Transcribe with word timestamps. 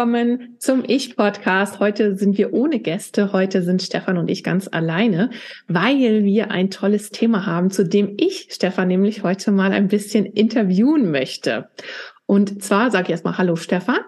Willkommen 0.00 0.56
zum 0.58 0.82
Ich-Podcast. 0.86 1.78
Heute 1.78 2.16
sind 2.16 2.38
wir 2.38 2.54
ohne 2.54 2.80
Gäste. 2.80 3.34
Heute 3.34 3.60
sind 3.60 3.82
Stefan 3.82 4.16
und 4.16 4.30
ich 4.30 4.42
ganz 4.42 4.66
alleine, 4.66 5.28
weil 5.68 6.24
wir 6.24 6.50
ein 6.50 6.70
tolles 6.70 7.10
Thema 7.10 7.44
haben, 7.44 7.70
zu 7.70 7.84
dem 7.84 8.14
ich 8.16 8.48
Stefan 8.50 8.88
nämlich 8.88 9.24
heute 9.24 9.50
mal 9.50 9.72
ein 9.72 9.88
bisschen 9.88 10.24
interviewen 10.24 11.10
möchte. 11.10 11.68
Und 12.24 12.64
zwar 12.64 12.90
sage 12.90 13.04
ich 13.04 13.10
erstmal 13.10 13.36
Hallo 13.36 13.56
Stefan. 13.56 13.98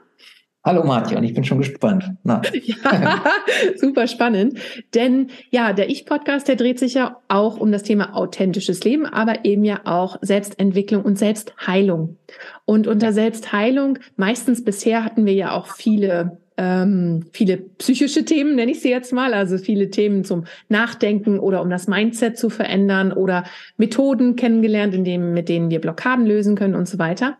Hallo 0.64 0.84
Martin, 0.84 1.24
ich 1.24 1.34
bin 1.34 1.42
schon 1.42 1.58
gespannt. 1.58 2.12
Na. 2.22 2.40
Ja, 2.62 3.24
super 3.76 4.06
spannend. 4.06 4.60
Denn 4.94 5.28
ja, 5.50 5.72
der 5.72 5.90
Ich-Podcast, 5.90 6.46
der 6.46 6.54
dreht 6.54 6.78
sich 6.78 6.94
ja 6.94 7.20
auch 7.26 7.58
um 7.58 7.72
das 7.72 7.82
Thema 7.82 8.14
authentisches 8.14 8.84
Leben, 8.84 9.04
aber 9.04 9.44
eben 9.44 9.64
ja 9.64 9.80
auch 9.84 10.18
Selbstentwicklung 10.22 11.02
und 11.02 11.18
Selbstheilung. 11.18 12.16
Und 12.64 12.86
unter 12.86 13.12
Selbstheilung, 13.12 13.98
meistens 14.16 14.62
bisher 14.62 15.04
hatten 15.04 15.26
wir 15.26 15.34
ja 15.34 15.52
auch 15.52 15.66
viele 15.66 16.38
ähm, 16.58 17.24
viele 17.32 17.56
psychische 17.56 18.24
Themen, 18.24 18.54
nenne 18.54 18.70
ich 18.70 18.80
sie 18.82 18.90
jetzt 18.90 19.12
mal, 19.12 19.32
also 19.32 19.56
viele 19.56 19.90
Themen 19.90 20.22
zum 20.22 20.44
Nachdenken 20.68 21.40
oder 21.40 21.62
um 21.62 21.70
das 21.70 21.88
Mindset 21.88 22.36
zu 22.36 22.50
verändern 22.50 23.12
oder 23.12 23.44
Methoden 23.78 24.36
kennengelernt, 24.36 24.94
in 24.94 25.02
dem, 25.02 25.32
mit 25.32 25.48
denen 25.48 25.70
wir 25.70 25.80
Blockaden 25.80 26.26
lösen 26.26 26.54
können 26.54 26.74
und 26.74 26.86
so 26.86 26.98
weiter. 26.98 27.38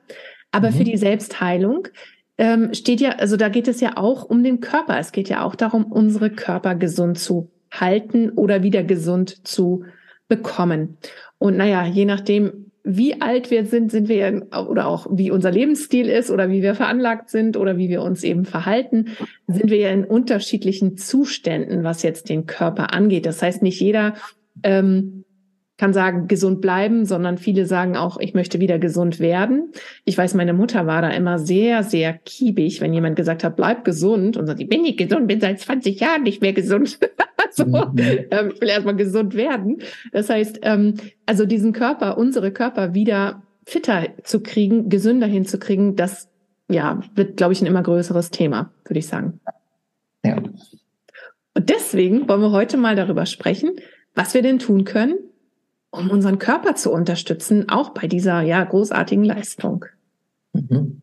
Aber 0.50 0.70
mhm. 0.70 0.74
für 0.74 0.84
die 0.84 0.96
Selbstheilung 0.96 1.88
ähm, 2.42 2.74
steht 2.74 3.00
ja, 3.00 3.10
also 3.10 3.36
da 3.36 3.48
geht 3.48 3.68
es 3.68 3.80
ja 3.80 3.96
auch 3.96 4.24
um 4.24 4.42
den 4.42 4.58
Körper. 4.58 4.98
Es 4.98 5.12
geht 5.12 5.28
ja 5.28 5.44
auch 5.44 5.54
darum, 5.54 5.84
unsere 5.84 6.28
Körper 6.28 6.74
gesund 6.74 7.16
zu 7.16 7.52
halten 7.70 8.30
oder 8.30 8.64
wieder 8.64 8.82
gesund 8.82 9.46
zu 9.46 9.84
bekommen. 10.26 10.98
Und 11.38 11.56
naja, 11.56 11.86
je 11.86 12.04
nachdem, 12.04 12.72
wie 12.82 13.20
alt 13.20 13.52
wir 13.52 13.64
sind, 13.64 13.92
sind 13.92 14.08
wir 14.08 14.16
ja, 14.16 14.66
oder 14.66 14.88
auch 14.88 15.06
wie 15.12 15.30
unser 15.30 15.52
Lebensstil 15.52 16.08
ist 16.08 16.32
oder 16.32 16.50
wie 16.50 16.62
wir 16.62 16.74
veranlagt 16.74 17.30
sind 17.30 17.56
oder 17.56 17.78
wie 17.78 17.88
wir 17.88 18.02
uns 18.02 18.24
eben 18.24 18.44
verhalten, 18.44 19.10
sind 19.46 19.70
wir 19.70 19.78
ja 19.78 19.90
in 19.90 20.04
unterschiedlichen 20.04 20.96
Zuständen, 20.96 21.84
was 21.84 22.02
jetzt 22.02 22.28
den 22.28 22.46
Körper 22.46 22.92
angeht. 22.92 23.24
Das 23.24 23.40
heißt, 23.40 23.62
nicht 23.62 23.80
jeder 23.80 24.14
ähm, 24.64 25.24
kann 25.82 25.92
sagen, 25.92 26.28
gesund 26.28 26.60
bleiben, 26.60 27.06
sondern 27.06 27.38
viele 27.38 27.66
sagen 27.66 27.96
auch, 27.96 28.16
ich 28.20 28.34
möchte 28.34 28.60
wieder 28.60 28.78
gesund 28.78 29.18
werden. 29.18 29.72
Ich 30.04 30.16
weiß, 30.16 30.34
meine 30.34 30.52
Mutter 30.52 30.86
war 30.86 31.02
da 31.02 31.08
immer 31.08 31.40
sehr, 31.40 31.82
sehr 31.82 32.12
kiebig, 32.12 32.80
wenn 32.80 32.94
jemand 32.94 33.16
gesagt 33.16 33.42
hat, 33.42 33.56
bleib 33.56 33.84
gesund 33.84 34.36
und 34.36 34.46
sagt, 34.46 34.60
ich 34.60 34.68
bin 34.68 34.82
nicht 34.82 34.96
gesund, 34.96 35.26
bin 35.26 35.40
seit 35.40 35.58
20 35.58 35.98
Jahren 35.98 36.22
nicht 36.22 36.40
mehr 36.40 36.52
gesund. 36.52 37.00
so, 37.50 37.64
mhm. 37.64 37.96
ähm, 37.96 38.52
ich 38.54 38.60
will 38.60 38.68
erstmal 38.68 38.94
gesund 38.94 39.34
werden. 39.34 39.82
Das 40.12 40.30
heißt, 40.30 40.60
ähm, 40.62 40.98
also 41.26 41.46
diesen 41.46 41.72
Körper, 41.72 42.16
unsere 42.16 42.52
Körper 42.52 42.94
wieder 42.94 43.42
fitter 43.64 44.06
zu 44.22 44.40
kriegen, 44.40 44.88
gesünder 44.88 45.26
hinzukriegen, 45.26 45.96
das 45.96 46.30
ja, 46.70 47.00
wird, 47.16 47.36
glaube 47.36 47.54
ich, 47.54 47.60
ein 47.60 47.66
immer 47.66 47.82
größeres 47.82 48.30
Thema, 48.30 48.72
würde 48.84 49.00
ich 49.00 49.08
sagen. 49.08 49.40
Ja. 50.24 50.36
Und 50.36 51.70
deswegen 51.70 52.28
wollen 52.28 52.40
wir 52.40 52.52
heute 52.52 52.76
mal 52.76 52.94
darüber 52.94 53.26
sprechen, 53.26 53.72
was 54.14 54.32
wir 54.32 54.42
denn 54.42 54.60
tun 54.60 54.84
können, 54.84 55.18
um 55.92 56.10
unseren 56.10 56.38
Körper 56.38 56.74
zu 56.74 56.90
unterstützen, 56.90 57.68
auch 57.68 57.90
bei 57.90 58.08
dieser 58.08 58.40
ja 58.40 58.64
großartigen 58.64 59.24
Leistung. 59.24 59.84
Mhm. 60.54 61.02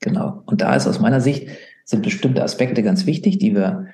Genau. 0.00 0.42
Und 0.44 0.60
da 0.60 0.74
ist 0.74 0.86
aus 0.86 1.00
meiner 1.00 1.20
Sicht 1.20 1.48
sind 1.84 2.02
bestimmte 2.02 2.42
Aspekte 2.42 2.82
ganz 2.82 3.06
wichtig, 3.06 3.38
die 3.38 3.54
wir 3.54 3.86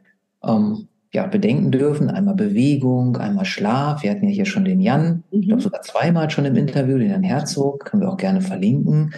ähm, 0.42 0.88
ja 1.12 1.26
bedenken 1.26 1.70
dürfen. 1.70 2.08
Einmal 2.08 2.34
Bewegung, 2.34 3.16
einmal 3.18 3.44
Schlaf. 3.44 4.02
Wir 4.02 4.10
hatten 4.10 4.26
ja 4.26 4.34
hier 4.34 4.46
schon 4.46 4.64
den 4.64 4.80
Jan, 4.80 5.24
mhm. 5.30 5.40
ich 5.40 5.46
glaube 5.48 5.62
sogar 5.62 5.82
zweimal 5.82 6.30
schon 6.30 6.46
im 6.46 6.56
Interview, 6.56 6.98
den 6.98 7.10
Herrn 7.10 7.22
Herzog, 7.22 7.84
können 7.84 8.02
wir 8.02 8.08
auch 8.10 8.16
gerne 8.16 8.40
verlinken. 8.40 9.12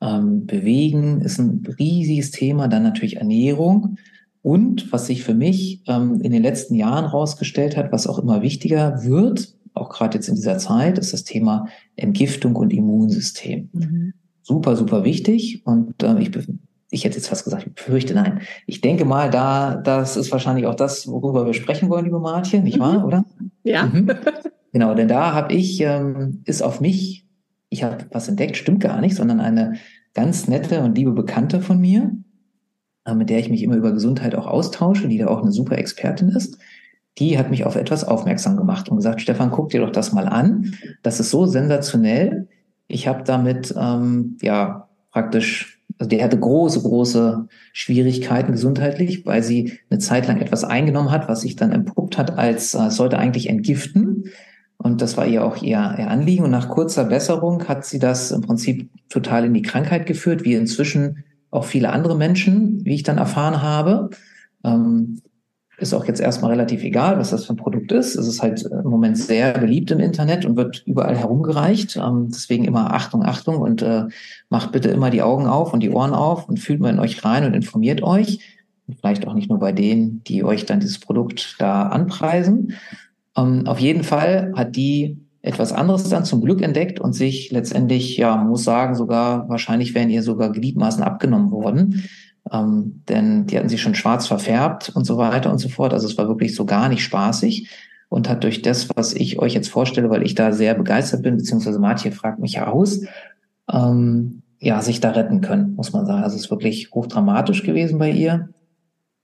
Ähm, 0.00 0.46
Bewegen 0.46 1.20
ist 1.20 1.38
ein 1.38 1.62
riesiges 1.78 2.30
Thema. 2.30 2.66
Dann 2.68 2.82
natürlich 2.82 3.18
Ernährung. 3.18 3.98
Und 4.40 4.90
was 4.90 5.06
sich 5.06 5.22
für 5.22 5.34
mich 5.34 5.82
ähm, 5.86 6.20
in 6.22 6.32
den 6.32 6.42
letzten 6.42 6.74
Jahren 6.74 7.04
herausgestellt 7.04 7.76
hat, 7.76 7.92
was 7.92 8.06
auch 8.06 8.18
immer 8.18 8.42
wichtiger 8.42 9.04
wird, 9.04 9.54
auch 9.74 9.88
gerade 9.88 10.16
jetzt 10.16 10.28
in 10.28 10.34
dieser 10.34 10.58
Zeit, 10.58 10.98
ist 10.98 11.12
das 11.12 11.24
Thema 11.24 11.66
Entgiftung 11.96 12.56
und 12.56 12.72
Immunsystem. 12.72 13.70
Mhm. 13.72 14.14
Super, 14.42 14.76
super 14.76 15.04
wichtig. 15.04 15.62
Und 15.64 16.02
äh, 16.02 16.18
ich, 16.20 16.30
ich 16.90 17.04
hätte 17.04 17.16
jetzt 17.16 17.28
fast 17.28 17.44
gesagt, 17.44 17.66
ich 17.66 17.74
befürchte 17.74 18.14
nein. 18.14 18.40
Ich 18.66 18.80
denke 18.80 19.04
mal, 19.04 19.30
da, 19.30 19.76
das 19.76 20.16
ist 20.16 20.32
wahrscheinlich 20.32 20.66
auch 20.66 20.74
das, 20.74 21.06
worüber 21.06 21.46
wir 21.46 21.54
sprechen 21.54 21.88
wollen, 21.88 22.04
liebe 22.04 22.20
Martje, 22.20 22.60
nicht 22.60 22.76
mhm. 22.76 22.82
wahr, 22.82 23.06
oder? 23.06 23.24
Ja. 23.62 23.86
Mhm. 23.86 24.10
Genau, 24.72 24.94
denn 24.94 25.08
da 25.08 25.34
habe 25.34 25.52
ich, 25.54 25.80
ähm, 25.82 26.42
ist 26.46 26.62
auf 26.62 26.80
mich, 26.80 27.26
ich 27.68 27.84
habe 27.84 28.06
was 28.10 28.28
entdeckt, 28.28 28.56
stimmt 28.56 28.80
gar 28.80 29.00
nicht, 29.00 29.14
sondern 29.14 29.40
eine 29.40 29.74
ganz 30.14 30.48
nette 30.48 30.80
und 30.80 30.96
liebe 30.96 31.12
Bekannte 31.12 31.60
von 31.60 31.78
mir, 31.78 32.10
äh, 33.04 33.14
mit 33.14 33.28
der 33.28 33.38
ich 33.38 33.50
mich 33.50 33.62
immer 33.62 33.76
über 33.76 33.92
Gesundheit 33.92 34.34
auch 34.34 34.46
austausche, 34.46 35.08
die 35.08 35.18
da 35.18 35.28
auch 35.28 35.42
eine 35.42 35.52
super 35.52 35.76
Expertin 35.76 36.30
ist 36.30 36.58
die 37.18 37.38
hat 37.38 37.50
mich 37.50 37.64
auf 37.64 37.76
etwas 37.76 38.04
aufmerksam 38.04 38.56
gemacht 38.56 38.88
und 38.88 38.96
gesagt, 38.96 39.20
Stefan, 39.20 39.50
guck 39.50 39.70
dir 39.70 39.80
doch 39.80 39.92
das 39.92 40.12
mal 40.12 40.28
an. 40.28 40.74
Das 41.02 41.20
ist 41.20 41.30
so 41.30 41.46
sensationell. 41.46 42.48
Ich 42.88 43.06
habe 43.06 43.22
damit 43.24 43.74
ähm, 43.78 44.38
ja 44.40 44.88
praktisch, 45.10 45.80
also 45.98 46.08
die 46.08 46.22
hatte 46.22 46.38
große, 46.38 46.80
große 46.80 47.46
Schwierigkeiten 47.72 48.52
gesundheitlich, 48.52 49.26
weil 49.26 49.42
sie 49.42 49.78
eine 49.90 49.98
Zeit 49.98 50.26
lang 50.26 50.40
etwas 50.40 50.64
eingenommen 50.64 51.10
hat, 51.10 51.28
was 51.28 51.42
sich 51.42 51.56
dann 51.56 51.72
entpuppt 51.72 52.16
hat, 52.16 52.38
als 52.38 52.74
äh, 52.74 52.90
sollte 52.90 53.18
eigentlich 53.18 53.48
entgiften. 53.50 54.24
Und 54.78 55.00
das 55.00 55.16
war 55.16 55.26
ihr 55.26 55.44
auch 55.44 55.62
ihr, 55.62 55.94
ihr 55.98 56.08
Anliegen. 56.08 56.44
Und 56.44 56.50
nach 56.50 56.70
kurzer 56.70 57.04
Besserung 57.04 57.68
hat 57.68 57.84
sie 57.84 57.98
das 57.98 58.32
im 58.32 58.40
Prinzip 58.40 58.90
total 59.10 59.44
in 59.44 59.54
die 59.54 59.62
Krankheit 59.62 60.06
geführt, 60.06 60.44
wie 60.44 60.54
inzwischen 60.54 61.24
auch 61.50 61.64
viele 61.64 61.90
andere 61.90 62.16
Menschen, 62.16 62.84
wie 62.84 62.94
ich 62.94 63.02
dann 63.02 63.18
erfahren 63.18 63.62
habe. 63.62 64.10
Ähm, 64.64 65.20
ist 65.82 65.92
auch 65.92 66.06
jetzt 66.06 66.20
erstmal 66.20 66.52
relativ 66.52 66.82
egal, 66.84 67.18
was 67.18 67.30
das 67.30 67.46
für 67.46 67.52
ein 67.52 67.56
Produkt 67.56 67.92
ist. 67.92 68.14
Es 68.14 68.26
ist 68.26 68.40
halt 68.40 68.62
im 68.62 68.88
Moment 68.88 69.18
sehr 69.18 69.52
beliebt 69.58 69.90
im 69.90 70.00
Internet 70.00 70.44
und 70.44 70.56
wird 70.56 70.82
überall 70.86 71.16
herumgereicht. 71.16 71.96
Ähm, 71.96 72.28
deswegen 72.30 72.64
immer 72.64 72.94
Achtung, 72.94 73.24
Achtung 73.24 73.56
und 73.56 73.82
äh, 73.82 74.04
macht 74.48 74.72
bitte 74.72 74.88
immer 74.88 75.10
die 75.10 75.22
Augen 75.22 75.46
auf 75.46 75.72
und 75.72 75.80
die 75.80 75.90
Ohren 75.90 76.14
auf 76.14 76.48
und 76.48 76.60
fühlt 76.60 76.80
mal 76.80 76.90
in 76.90 77.00
euch 77.00 77.24
rein 77.24 77.44
und 77.44 77.54
informiert 77.54 78.02
euch. 78.02 78.40
Und 78.86 78.98
vielleicht 78.98 79.26
auch 79.26 79.34
nicht 79.34 79.50
nur 79.50 79.58
bei 79.58 79.72
denen, 79.72 80.22
die 80.24 80.44
euch 80.44 80.64
dann 80.66 80.80
dieses 80.80 81.00
Produkt 81.00 81.56
da 81.58 81.88
anpreisen. 81.88 82.74
Ähm, 83.36 83.66
auf 83.66 83.78
jeden 83.78 84.04
Fall 84.04 84.52
hat 84.56 84.76
die 84.76 85.18
etwas 85.42 85.72
anderes 85.72 86.08
dann 86.08 86.24
zum 86.24 86.40
Glück 86.40 86.62
entdeckt 86.62 87.00
und 87.00 87.14
sich 87.14 87.50
letztendlich, 87.50 88.16
ja, 88.16 88.36
muss 88.36 88.62
sagen, 88.62 88.94
sogar, 88.94 89.48
wahrscheinlich 89.48 89.94
wären 89.94 90.10
ihr 90.10 90.22
sogar 90.22 90.52
Gliedmaßen 90.52 91.02
abgenommen 91.02 91.50
worden 91.50 92.04
ähm, 92.50 93.02
denn 93.08 93.46
die 93.46 93.58
hatten 93.58 93.68
sich 93.68 93.82
schon 93.82 93.94
schwarz 93.94 94.26
verfärbt 94.26 94.90
und 94.94 95.04
so 95.04 95.16
weiter 95.16 95.50
und 95.50 95.58
so 95.58 95.68
fort. 95.68 95.92
Also 95.92 96.06
es 96.06 96.18
war 96.18 96.28
wirklich 96.28 96.54
so 96.54 96.64
gar 96.64 96.88
nicht 96.88 97.02
spaßig 97.02 97.68
und 98.08 98.28
hat 98.28 98.44
durch 98.44 98.62
das, 98.62 98.88
was 98.94 99.14
ich 99.14 99.38
euch 99.38 99.54
jetzt 99.54 99.68
vorstelle, 99.68 100.10
weil 100.10 100.22
ich 100.22 100.34
da 100.34 100.52
sehr 100.52 100.74
begeistert 100.74 101.22
bin, 101.22 101.36
beziehungsweise 101.36 101.78
Martin 101.78 102.12
fragt 102.12 102.40
mich 102.40 102.60
aus, 102.60 103.02
ähm, 103.72 104.42
ja, 104.58 104.82
sich 104.82 105.00
da 105.00 105.10
retten 105.10 105.40
können, 105.40 105.74
muss 105.74 105.92
man 105.92 106.06
sagen. 106.06 106.22
Also 106.22 106.36
es 106.36 106.44
ist 106.44 106.50
wirklich 106.50 106.90
hochdramatisch 106.92 107.62
gewesen 107.62 107.98
bei 107.98 108.10
ihr. 108.10 108.50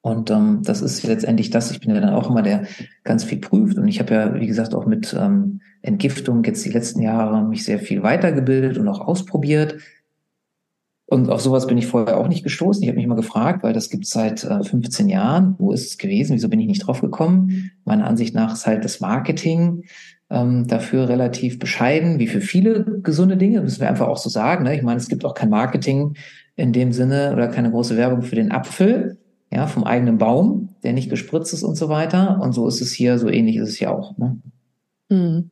Und 0.01 0.31
ähm, 0.31 0.63
das 0.65 0.81
ist 0.81 1.03
letztendlich 1.03 1.51
das, 1.51 1.71
ich 1.71 1.81
bin 1.81 1.95
ja 1.95 2.01
dann 2.01 2.15
auch 2.15 2.31
immer 2.31 2.43
der 2.43 2.67
ganz 3.05 3.25
viel 3.25 3.39
prüft. 3.39 3.79
Und 3.79 3.89
ich 3.89 4.01
habe 4.01 4.15
ja, 4.15 4.35
wie 4.35 4.47
gesagt, 4.47 4.75
auch 4.75 4.87
mit 4.87 5.15
ähm, 5.19 5.61
Entgiftung 5.83 6.43
jetzt 6.45 6.65
die 6.65 6.71
letzten 6.71 7.03
Jahre 7.03 7.43
mich 7.43 7.65
sehr 7.65 7.79
viel 7.79 8.03
weitergebildet 8.03 8.79
und 8.79 8.89
auch 8.89 9.01
ausprobiert. 9.01 9.77
Und 11.11 11.31
auf 11.31 11.41
sowas 11.41 11.67
bin 11.67 11.79
ich 11.79 11.87
vorher 11.87 12.19
auch 12.19 12.29
nicht 12.29 12.43
gestoßen. 12.43 12.83
Ich 12.83 12.89
habe 12.89 12.99
mich 12.99 13.07
mal 13.07 13.15
gefragt, 13.15 13.63
weil 13.63 13.73
das 13.73 13.89
gibt 13.89 14.05
es 14.05 14.11
seit 14.11 14.45
äh, 14.45 14.63
15 14.63 15.09
Jahren. 15.09 15.55
Wo 15.59 15.73
ist 15.73 15.87
es 15.87 15.97
gewesen? 15.97 16.35
Wieso 16.35 16.51
bin 16.51 16.61
ich 16.61 16.67
nicht 16.67 16.87
drauf 16.87 17.01
gekommen? 17.01 17.71
Meiner 17.87 18.07
Ansicht 18.07 18.35
nach 18.35 18.53
ist 18.53 18.67
halt 18.67 18.85
das 18.85 19.01
Marketing 19.01 19.85
ähm, 20.29 20.67
dafür 20.67 21.09
relativ 21.09 21.59
bescheiden, 21.59 22.19
wie 22.19 22.27
für 22.27 22.43
viele 22.43 23.01
gesunde 23.03 23.39
Dinge, 23.39 23.63
müssen 23.63 23.81
wir 23.81 23.89
einfach 23.89 24.07
auch 24.07 24.19
so 24.19 24.29
sagen. 24.29 24.65
Ne? 24.65 24.77
Ich 24.77 24.83
meine, 24.83 24.99
es 24.99 25.09
gibt 25.09 25.25
auch 25.25 25.33
kein 25.33 25.49
Marketing 25.49 26.15
in 26.57 26.75
dem 26.75 26.93
Sinne 26.93 27.33
oder 27.33 27.49
keine 27.49 27.71
große 27.71 27.97
Werbung 27.97 28.21
für 28.21 28.37
den 28.37 28.53
Apfel, 28.53 29.17
ja, 29.51 29.67
vom 29.67 29.85
eigenen 29.85 30.19
Baum, 30.19 30.75
der 30.83 30.93
nicht 30.93 31.09
gespritzt 31.09 31.55
ist 31.55 31.63
und 31.63 31.77
so 31.77 31.89
weiter. 31.89 32.39
Und 32.43 32.53
so 32.53 32.69
ist 32.69 32.83
es 32.83 32.93
hier, 32.93 33.19
so 33.19 33.31
ähnlich 33.31 33.57
ist 33.57 33.71
es 33.71 33.81
ja 33.81 33.91
auch. 33.91 34.19
Ne? 34.19 34.39
Hm. 35.11 35.51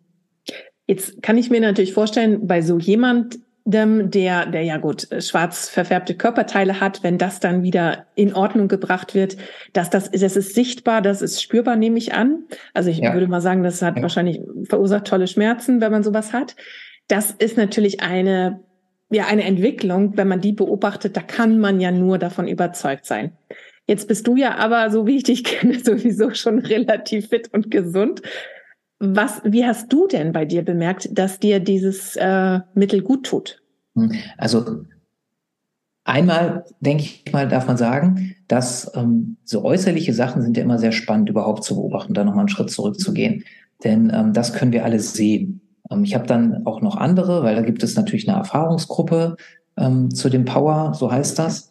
Jetzt 0.87 1.23
kann 1.23 1.39
ich 1.39 1.49
mir 1.49 1.63
natürlich 1.63 1.95
vorstellen, 1.95 2.47
bei 2.47 2.61
so 2.61 2.79
jemand, 2.79 3.39
der, 3.69 4.47
der 4.47 4.63
ja 4.63 4.77
gut 4.77 5.09
schwarz 5.19 5.69
verfärbte 5.69 6.15
Körperteile 6.15 6.81
hat, 6.81 7.03
wenn 7.03 7.19
das 7.19 7.41
dann 7.41 7.65
wieder 7.65 8.07
in 8.15 8.33
Ordnung 8.33 8.69
gebracht 8.69 9.15
wird, 9.15 9.37
dass 9.73 9.91
das, 9.91 10.11
das 10.13 10.37
ist 10.37 10.55
sichtbar, 10.55 11.03
das 11.03 11.21
ist 11.21 11.43
spürbar, 11.43 11.75
nehme 11.75 11.99
ich 11.99 12.15
an. 12.15 12.45
Also 12.75 12.91
ich 12.91 12.99
ja. 12.99 13.13
würde 13.13 13.27
mal 13.27 13.41
sagen, 13.41 13.65
das 13.65 13.83
hat 13.83 13.97
ja. 13.97 14.03
wahrscheinlich 14.03 14.41
verursacht 14.69 15.09
tolle 15.09 15.27
Schmerzen, 15.27 15.81
wenn 15.81 15.91
man 15.91 16.05
sowas 16.05 16.33
hat. 16.33 16.55
Das 17.09 17.33
ist 17.33 17.57
natürlich 17.57 18.03
eine, 18.03 18.61
ja, 19.11 19.27
eine 19.27 19.43
Entwicklung, 19.43 20.17
wenn 20.17 20.29
man 20.29 20.41
die 20.41 20.53
beobachtet, 20.53 21.17
da 21.17 21.21
kann 21.21 21.59
man 21.59 21.81
ja 21.81 21.91
nur 21.91 22.19
davon 22.19 22.47
überzeugt 22.47 23.05
sein. 23.05 23.33
Jetzt 23.89 24.07
bist 24.07 24.27
du 24.29 24.37
ja 24.37 24.57
aber, 24.57 24.91
so 24.91 25.09
wie 25.09 25.17
ich 25.17 25.23
dich 25.25 25.43
kenne, 25.43 25.79
sowieso 25.85 26.33
schon 26.35 26.61
relativ 26.61 27.31
fit 27.31 27.53
und 27.53 27.71
gesund. 27.71 28.23
Was, 28.99 29.43
wie 29.45 29.67
hast 29.67 29.93
du 29.93 30.07
denn 30.07 30.33
bei 30.33 30.45
dir 30.45 30.65
bemerkt, 30.65 31.09
dass 31.13 31.39
dir 31.39 31.61
dieses 31.61 32.17
äh, 32.17 32.61
Mittel 32.75 33.03
gut 33.03 33.27
tut? 33.27 33.63
Hm, 33.95 34.13
also 34.39 34.85
einmal 36.05 36.65
denke 36.81 37.03
ich 37.03 37.33
mal, 37.33 37.47
darf 37.49 37.67
man 37.67 37.77
sagen, 37.77 38.35
dass 38.49 38.91
ähm, 38.95 39.37
so 39.45 39.65
äußerliche 39.65 40.15
Sachen 40.15 40.41
sind 40.41 40.57
ja 40.57 40.63
immer 40.63 40.79
sehr 40.79 40.93
spannend 40.93 41.29
überhaupt 41.29 41.65
zu 41.65 41.75
beobachten, 41.75 42.15
da 42.15 42.25
nochmal 42.25 42.41
einen 42.41 42.49
Schritt 42.49 42.71
zurückzugehen. 42.71 43.45
Denn 43.85 44.11
ähm, 44.15 44.33
das 44.33 44.55
können 44.55 44.73
wir 44.73 44.85
alle 44.85 45.01
sehen. 45.01 45.61
Ähm, 45.91 46.05
ich 46.05 46.15
habe 46.15 46.27
dann 46.27 46.67
auch 46.67 46.81
noch 46.81 46.97
andere, 46.97 47.43
weil 47.43 47.55
da 47.55 47.63
gibt 47.63 47.83
es 47.83 47.97
natürlich 47.97 48.29
eine 48.29 48.39
Erfahrungsgruppe 48.39 49.37
ähm, 49.77 50.11
zu 50.11 50.31
dem 50.31 50.45
Power, 50.45 50.95
so 50.95 51.11
heißt 51.11 51.39
das. 51.39 51.71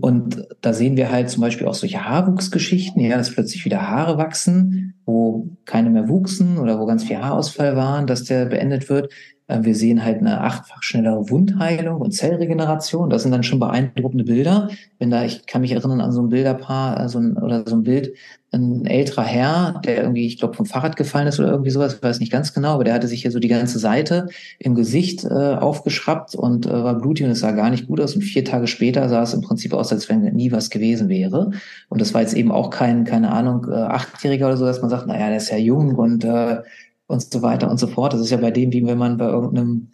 Und 0.00 0.46
da 0.60 0.72
sehen 0.72 0.96
wir 0.96 1.10
halt 1.10 1.30
zum 1.30 1.40
Beispiel 1.40 1.66
auch 1.66 1.74
solche 1.74 2.04
Haarwuchsgeschichten, 2.04 3.00
ja, 3.02 3.16
dass 3.16 3.32
plötzlich 3.32 3.64
wieder 3.64 3.88
Haare 3.88 4.18
wachsen, 4.18 4.94
wo 5.04 5.48
keine 5.64 5.90
mehr 5.90 6.08
wuchsen 6.08 6.58
oder 6.58 6.78
wo 6.78 6.86
ganz 6.86 7.04
viel 7.04 7.18
Haarausfall 7.18 7.76
waren, 7.76 8.06
dass 8.06 8.24
der 8.24 8.46
beendet 8.46 8.88
wird. 8.88 9.12
Äh, 9.46 9.60
wir 9.62 9.74
sehen 9.74 10.04
halt 10.04 10.18
eine 10.18 10.40
achtfach 10.40 10.82
schnellere 10.82 11.28
Wundheilung 11.30 12.00
und 12.00 12.12
Zellregeneration. 12.12 13.10
Das 13.10 13.22
sind 13.22 13.32
dann 13.32 13.42
schon 13.42 13.58
beeindruckende 13.60 14.24
Bilder. 14.24 14.68
Wenn 14.98 15.10
da, 15.10 15.24
ich 15.24 15.46
kann 15.46 15.60
mich 15.60 15.72
erinnern 15.72 16.00
an 16.00 16.12
so 16.12 16.22
ein 16.22 16.28
Bilderpaar, 16.30 16.96
also 16.96 17.18
ein, 17.18 17.36
oder 17.36 17.64
so 17.66 17.76
ein 17.76 17.82
Bild, 17.82 18.14
ein 18.52 18.86
älterer 18.86 19.24
Herr, 19.24 19.80
der 19.84 19.98
irgendwie, 20.02 20.26
ich 20.26 20.38
glaube, 20.38 20.54
vom 20.54 20.66
Fahrrad 20.66 20.96
gefallen 20.96 21.26
ist 21.26 21.40
oder 21.40 21.50
irgendwie 21.50 21.70
sowas, 21.70 21.94
ich 21.94 22.02
weiß 22.02 22.20
nicht 22.20 22.30
ganz 22.30 22.54
genau, 22.54 22.74
aber 22.74 22.84
der 22.84 22.94
hatte 22.94 23.08
sich 23.08 23.22
hier 23.22 23.32
so 23.32 23.40
die 23.40 23.48
ganze 23.48 23.80
Seite 23.80 24.28
im 24.60 24.76
Gesicht 24.76 25.24
äh, 25.24 25.28
aufgeschraubt 25.28 26.36
und 26.36 26.66
äh, 26.66 26.70
war 26.70 26.94
blutig 26.94 27.26
und 27.26 27.32
es 27.32 27.40
sah 27.40 27.50
gar 27.50 27.70
nicht 27.70 27.88
gut 27.88 28.00
aus. 28.00 28.14
Und 28.14 28.22
vier 28.22 28.44
Tage 28.44 28.66
später 28.68 29.08
sah 29.08 29.22
es 29.22 29.34
im 29.34 29.42
Prinzip 29.42 29.74
aus, 29.74 29.92
als 29.92 30.08
wenn 30.08 30.22
nie 30.22 30.52
was 30.52 30.70
gewesen 30.70 31.08
wäre. 31.08 31.50
Und 31.88 32.00
das 32.00 32.14
war 32.14 32.20
jetzt 32.20 32.34
eben 32.34 32.52
auch 32.52 32.70
kein, 32.70 33.04
keine 33.04 33.32
Ahnung, 33.32 33.66
äh, 33.68 33.74
Achtjähriger 33.74 34.46
oder 34.46 34.56
so, 34.56 34.64
dass 34.64 34.80
man 34.80 34.90
sagt, 34.90 35.06
naja, 35.06 35.28
der 35.28 35.36
ist 35.38 35.50
ja 35.50 35.58
jung 35.58 35.96
und 35.96 36.24
äh, 36.24 36.58
und 37.06 37.22
so 37.22 37.42
weiter 37.42 37.70
und 37.70 37.78
so 37.78 37.86
fort. 37.86 38.12
Das 38.12 38.20
ist 38.20 38.30
ja 38.30 38.36
bei 38.36 38.50
dem, 38.50 38.72
wie 38.72 38.86
wenn 38.86 38.98
man 38.98 39.16
bei 39.16 39.26
irgendeinem, 39.26 39.90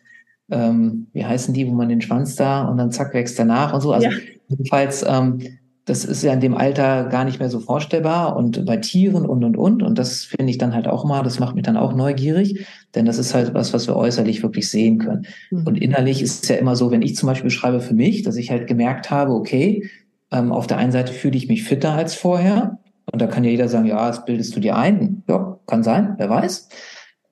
ähm, 0.50 1.08
wie 1.12 1.24
heißen 1.24 1.54
die, 1.54 1.66
wo 1.66 1.72
man 1.72 1.88
den 1.88 2.00
Schwanz 2.00 2.36
da 2.36 2.64
und 2.64 2.76
dann 2.78 2.92
zack 2.92 3.14
wächst 3.14 3.38
er 3.38 3.44
nach 3.44 3.72
und 3.72 3.80
so. 3.80 3.92
Also 3.92 4.08
ja. 4.08 4.16
jedenfalls, 4.48 5.04
ähm, 5.06 5.40
das 5.86 6.04
ist 6.04 6.22
ja 6.22 6.32
in 6.32 6.40
dem 6.40 6.54
Alter 6.56 7.06
gar 7.06 7.24
nicht 7.24 7.40
mehr 7.40 7.50
so 7.50 7.58
vorstellbar 7.58 8.36
und 8.36 8.64
bei 8.64 8.76
Tieren 8.76 9.26
und 9.26 9.42
und 9.42 9.56
und. 9.56 9.82
Und 9.82 9.98
das 9.98 10.24
finde 10.24 10.50
ich 10.50 10.58
dann 10.58 10.74
halt 10.74 10.86
auch 10.86 11.04
mal, 11.04 11.22
das 11.22 11.40
macht 11.40 11.56
mich 11.56 11.64
dann 11.64 11.76
auch 11.76 11.94
neugierig, 11.94 12.64
denn 12.94 13.06
das 13.06 13.18
ist 13.18 13.34
halt 13.34 13.54
was, 13.54 13.72
was 13.72 13.88
wir 13.88 13.96
äußerlich 13.96 14.42
wirklich 14.42 14.70
sehen 14.70 14.98
können. 14.98 15.26
Mhm. 15.50 15.66
Und 15.66 15.82
innerlich 15.82 16.22
ist 16.22 16.44
es 16.44 16.48
ja 16.48 16.56
immer 16.56 16.76
so, 16.76 16.90
wenn 16.92 17.02
ich 17.02 17.16
zum 17.16 17.26
Beispiel 17.26 17.50
schreibe 17.50 17.80
für 17.80 17.94
mich, 17.94 18.22
dass 18.22 18.36
ich 18.36 18.50
halt 18.50 18.68
gemerkt 18.68 19.10
habe, 19.10 19.32
okay, 19.32 19.90
ähm, 20.30 20.52
auf 20.52 20.66
der 20.66 20.76
einen 20.76 20.92
Seite 20.92 21.12
fühle 21.12 21.36
ich 21.36 21.48
mich 21.48 21.64
fitter 21.64 21.92
als 21.92 22.14
vorher. 22.14 22.78
Und 23.12 23.20
da 23.20 23.26
kann 23.26 23.42
ja 23.42 23.50
jeder 23.50 23.68
sagen, 23.68 23.86
ja, 23.86 24.06
das 24.06 24.24
bildest 24.24 24.54
du 24.54 24.60
dir 24.60 24.76
ein. 24.76 25.24
Ja, 25.28 25.58
kann 25.66 25.82
sein, 25.82 26.14
wer 26.18 26.30
weiß. 26.30 26.68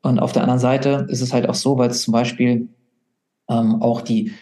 Und 0.02 0.18
auf 0.18 0.32
der 0.32 0.42
anderen 0.42 0.60
Seite 0.60 1.06
ist 1.08 1.20
es 1.20 1.32
halt 1.32 1.48
auch 1.48 1.54
so, 1.54 1.78
weil 1.78 1.90
es 1.90 2.02
zum 2.02 2.12
Beispiel 2.12 2.68
ähm, 3.48 3.82
auch 3.82 4.00
die, 4.00 4.32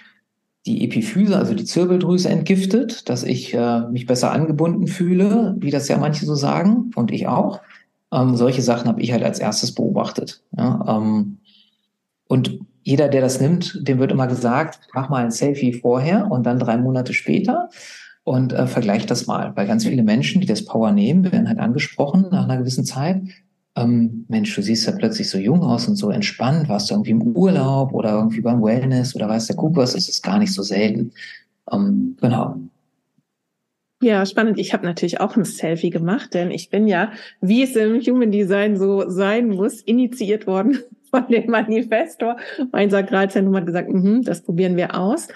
die 0.66 0.84
Epiphyse, 0.84 1.36
also 1.36 1.54
die 1.54 1.64
Zirbeldrüse 1.64 2.28
entgiftet, 2.28 3.08
dass 3.08 3.22
ich 3.22 3.54
äh, 3.54 3.80
mich 3.88 4.06
besser 4.06 4.32
angebunden 4.32 4.86
fühle, 4.86 5.56
wie 5.58 5.70
das 5.70 5.88
ja 5.88 5.98
manche 5.98 6.26
so 6.26 6.34
sagen 6.34 6.90
und 6.94 7.10
ich 7.10 7.26
auch. 7.26 7.60
Ähm, 8.12 8.36
solche 8.36 8.62
Sachen 8.62 8.88
habe 8.88 9.00
ich 9.00 9.12
halt 9.12 9.22
als 9.22 9.38
erstes 9.38 9.74
beobachtet. 9.74 10.42
Ja, 10.56 10.84
ähm, 10.98 11.38
und 12.28 12.60
jeder, 12.82 13.08
der 13.08 13.20
das 13.20 13.40
nimmt, 13.40 13.80
dem 13.88 13.98
wird 13.98 14.12
immer 14.12 14.26
gesagt, 14.26 14.80
mach 14.94 15.08
mal 15.08 15.24
ein 15.24 15.30
Selfie 15.30 15.72
vorher 15.72 16.30
und 16.30 16.44
dann 16.44 16.58
drei 16.58 16.76
Monate 16.76 17.14
später 17.14 17.68
und 18.22 18.52
äh, 18.52 18.66
vergleicht 18.66 19.10
das 19.10 19.26
mal. 19.26 19.56
Weil 19.56 19.66
ganz 19.66 19.84
viele 19.84 20.02
Menschen, 20.02 20.40
die 20.40 20.46
das 20.46 20.64
Power 20.64 20.92
nehmen, 20.92 21.24
werden 21.24 21.48
halt 21.48 21.58
angesprochen 21.58 22.26
nach 22.30 22.44
einer 22.44 22.58
gewissen 22.58 22.84
Zeit 22.84 23.22
ähm, 23.76 24.24
Mensch, 24.28 24.54
du 24.54 24.62
siehst 24.62 24.86
ja 24.86 24.92
plötzlich 24.92 25.28
so 25.28 25.38
jung 25.38 25.62
aus 25.62 25.86
und 25.86 25.96
so 25.96 26.10
entspannt, 26.10 26.68
warst 26.68 26.90
du 26.90 26.94
irgendwie 26.94 27.10
im 27.10 27.22
Urlaub 27.22 27.92
oder 27.92 28.12
irgendwie 28.12 28.40
beim 28.40 28.62
Wellness 28.62 29.14
oder 29.14 29.28
weiß 29.28 29.48
der 29.48 29.56
Kuckuck 29.56 29.76
was, 29.76 29.92
das 29.92 30.08
ist 30.08 30.22
gar 30.22 30.38
nicht 30.38 30.52
so 30.52 30.62
selten. 30.62 31.12
Ähm, 31.70 32.16
genau. 32.20 32.56
Ja, 34.02 34.24
spannend. 34.26 34.58
Ich 34.58 34.72
habe 34.72 34.84
natürlich 34.84 35.20
auch 35.20 35.36
ein 35.36 35.44
Selfie 35.44 35.90
gemacht, 35.90 36.34
denn 36.34 36.50
ich 36.50 36.70
bin 36.70 36.86
ja, 36.86 37.12
wie 37.40 37.62
es 37.62 37.76
im 37.76 38.00
Human 38.00 38.30
Design 38.30 38.76
so 38.76 39.08
sein 39.08 39.48
muss, 39.48 39.80
initiiert 39.82 40.46
worden 40.46 40.78
von 41.10 41.26
dem 41.28 41.50
Manifestor. 41.50 42.36
Mein 42.72 42.90
Sakralzentrum 42.90 43.56
hat 43.56 43.66
gesagt, 43.66 43.88
mm 43.90 44.22
das 44.22 44.42
probieren 44.42 44.76
wir 44.76 44.98
aus. 44.98 45.28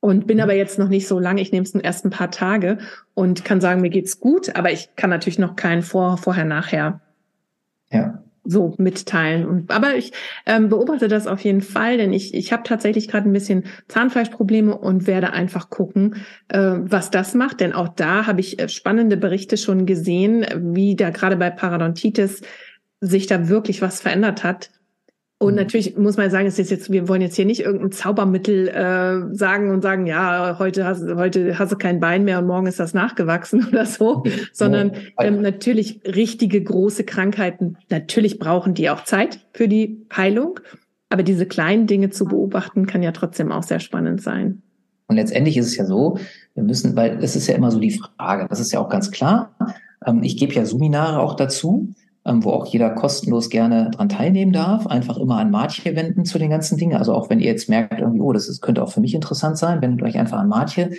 Und 0.00 0.26
bin 0.26 0.36
mhm. 0.36 0.44
aber 0.44 0.54
jetzt 0.54 0.78
noch 0.78 0.88
nicht 0.88 1.08
so 1.08 1.18
lange. 1.18 1.40
Ich 1.40 1.52
nehme 1.52 1.64
es 1.64 1.74
erst 1.74 2.04
ein 2.04 2.10
paar 2.10 2.30
Tage 2.30 2.78
und 3.14 3.44
kann 3.44 3.60
sagen, 3.60 3.80
mir 3.80 3.90
geht's 3.90 4.20
gut, 4.20 4.54
aber 4.54 4.70
ich 4.70 4.94
kann 4.94 5.10
natürlich 5.10 5.38
noch 5.38 5.56
kein 5.56 5.82
Vor, 5.82 6.16
Vorher, 6.16 6.44
Nachher 6.44 7.00
ja. 7.90 8.22
so 8.44 8.74
mitteilen. 8.78 9.46
Und, 9.46 9.70
aber 9.70 9.96
ich 9.96 10.12
ähm, 10.46 10.68
beobachte 10.68 11.08
das 11.08 11.26
auf 11.26 11.40
jeden 11.40 11.62
Fall, 11.62 11.98
denn 11.98 12.12
ich, 12.12 12.34
ich 12.34 12.52
habe 12.52 12.62
tatsächlich 12.62 13.08
gerade 13.08 13.28
ein 13.28 13.32
bisschen 13.32 13.64
Zahnfleischprobleme 13.88 14.76
und 14.76 15.06
werde 15.06 15.32
einfach 15.32 15.70
gucken, 15.70 16.16
äh, 16.48 16.58
was 16.58 17.10
das 17.10 17.34
macht. 17.34 17.60
Denn 17.60 17.72
auch 17.72 17.88
da 17.88 18.26
habe 18.26 18.40
ich 18.40 18.58
äh, 18.58 18.68
spannende 18.68 19.16
Berichte 19.16 19.56
schon 19.56 19.86
gesehen, 19.86 20.46
wie 20.56 20.96
da 20.96 21.10
gerade 21.10 21.36
bei 21.36 21.50
Parodontitis 21.50 22.42
sich 23.00 23.26
da 23.26 23.48
wirklich 23.48 23.82
was 23.82 24.00
verändert 24.00 24.42
hat. 24.42 24.70
Und 25.38 25.52
mhm. 25.52 25.56
natürlich 25.56 25.96
muss 25.96 26.16
man 26.16 26.30
sagen, 26.30 26.46
es 26.46 26.58
ist 26.58 26.70
jetzt, 26.70 26.90
wir 26.90 27.08
wollen 27.08 27.20
jetzt 27.20 27.36
hier 27.36 27.44
nicht 27.44 27.60
irgendein 27.60 27.92
Zaubermittel 27.92 28.68
äh, 28.68 29.34
sagen 29.34 29.70
und 29.70 29.82
sagen, 29.82 30.06
ja, 30.06 30.58
heute 30.58 30.86
hast, 30.86 31.02
heute 31.02 31.58
hast 31.58 31.72
du 31.72 31.76
kein 31.76 32.00
Bein 32.00 32.24
mehr 32.24 32.38
und 32.38 32.46
morgen 32.46 32.66
ist 32.66 32.80
das 32.80 32.94
nachgewachsen 32.94 33.66
oder 33.68 33.84
so, 33.84 34.24
sondern 34.52 34.92
ähm, 35.20 35.42
natürlich 35.42 36.00
richtige 36.06 36.62
große 36.62 37.04
Krankheiten, 37.04 37.76
natürlich 37.90 38.38
brauchen 38.38 38.74
die 38.74 38.88
auch 38.88 39.04
Zeit 39.04 39.40
für 39.52 39.68
die 39.68 40.06
Heilung. 40.14 40.60
Aber 41.08 41.22
diese 41.22 41.46
kleinen 41.46 41.86
Dinge 41.86 42.10
zu 42.10 42.24
beobachten, 42.24 42.86
kann 42.86 43.02
ja 43.02 43.12
trotzdem 43.12 43.52
auch 43.52 43.62
sehr 43.62 43.78
spannend 43.78 44.20
sein. 44.22 44.62
Und 45.06 45.16
letztendlich 45.16 45.56
ist 45.56 45.66
es 45.66 45.76
ja 45.76 45.84
so, 45.84 46.18
wir 46.54 46.64
müssen, 46.64 46.96
weil 46.96 47.22
es 47.22 47.36
ist 47.36 47.46
ja 47.46 47.54
immer 47.54 47.70
so 47.70 47.78
die 47.78 47.92
Frage, 47.92 48.46
das 48.48 48.58
ist 48.58 48.72
ja 48.72 48.80
auch 48.80 48.88
ganz 48.88 49.12
klar. 49.12 49.54
Ähm, 50.04 50.22
ich 50.22 50.36
gebe 50.36 50.54
ja 50.54 50.64
Seminare 50.64 51.20
auch 51.20 51.34
dazu 51.34 51.94
ähm, 52.26 52.44
wo 52.44 52.50
auch 52.50 52.66
jeder 52.66 52.90
kostenlos 52.90 53.48
gerne 53.48 53.90
dran 53.92 54.08
teilnehmen 54.08 54.52
darf. 54.52 54.86
Einfach 54.86 55.16
immer 55.16 55.38
an 55.38 55.50
Martje 55.50 55.94
wenden 55.94 56.24
zu 56.24 56.38
den 56.38 56.50
ganzen 56.50 56.76
Dingen. 56.76 56.96
Also 56.96 57.14
auch 57.14 57.30
wenn 57.30 57.38
ihr 57.38 57.46
jetzt 57.46 57.68
merkt, 57.68 58.00
irgendwie, 58.00 58.20
oh, 58.20 58.32
das 58.32 58.48
ist, 58.48 58.60
könnte 58.60 58.82
auch 58.82 58.92
für 58.92 59.00
mich 59.00 59.14
interessant 59.14 59.56
sein, 59.56 59.80
wendet 59.80 60.02
euch 60.02 60.18
einfach 60.18 60.38
an 60.38 60.48
Martje. 60.48 60.90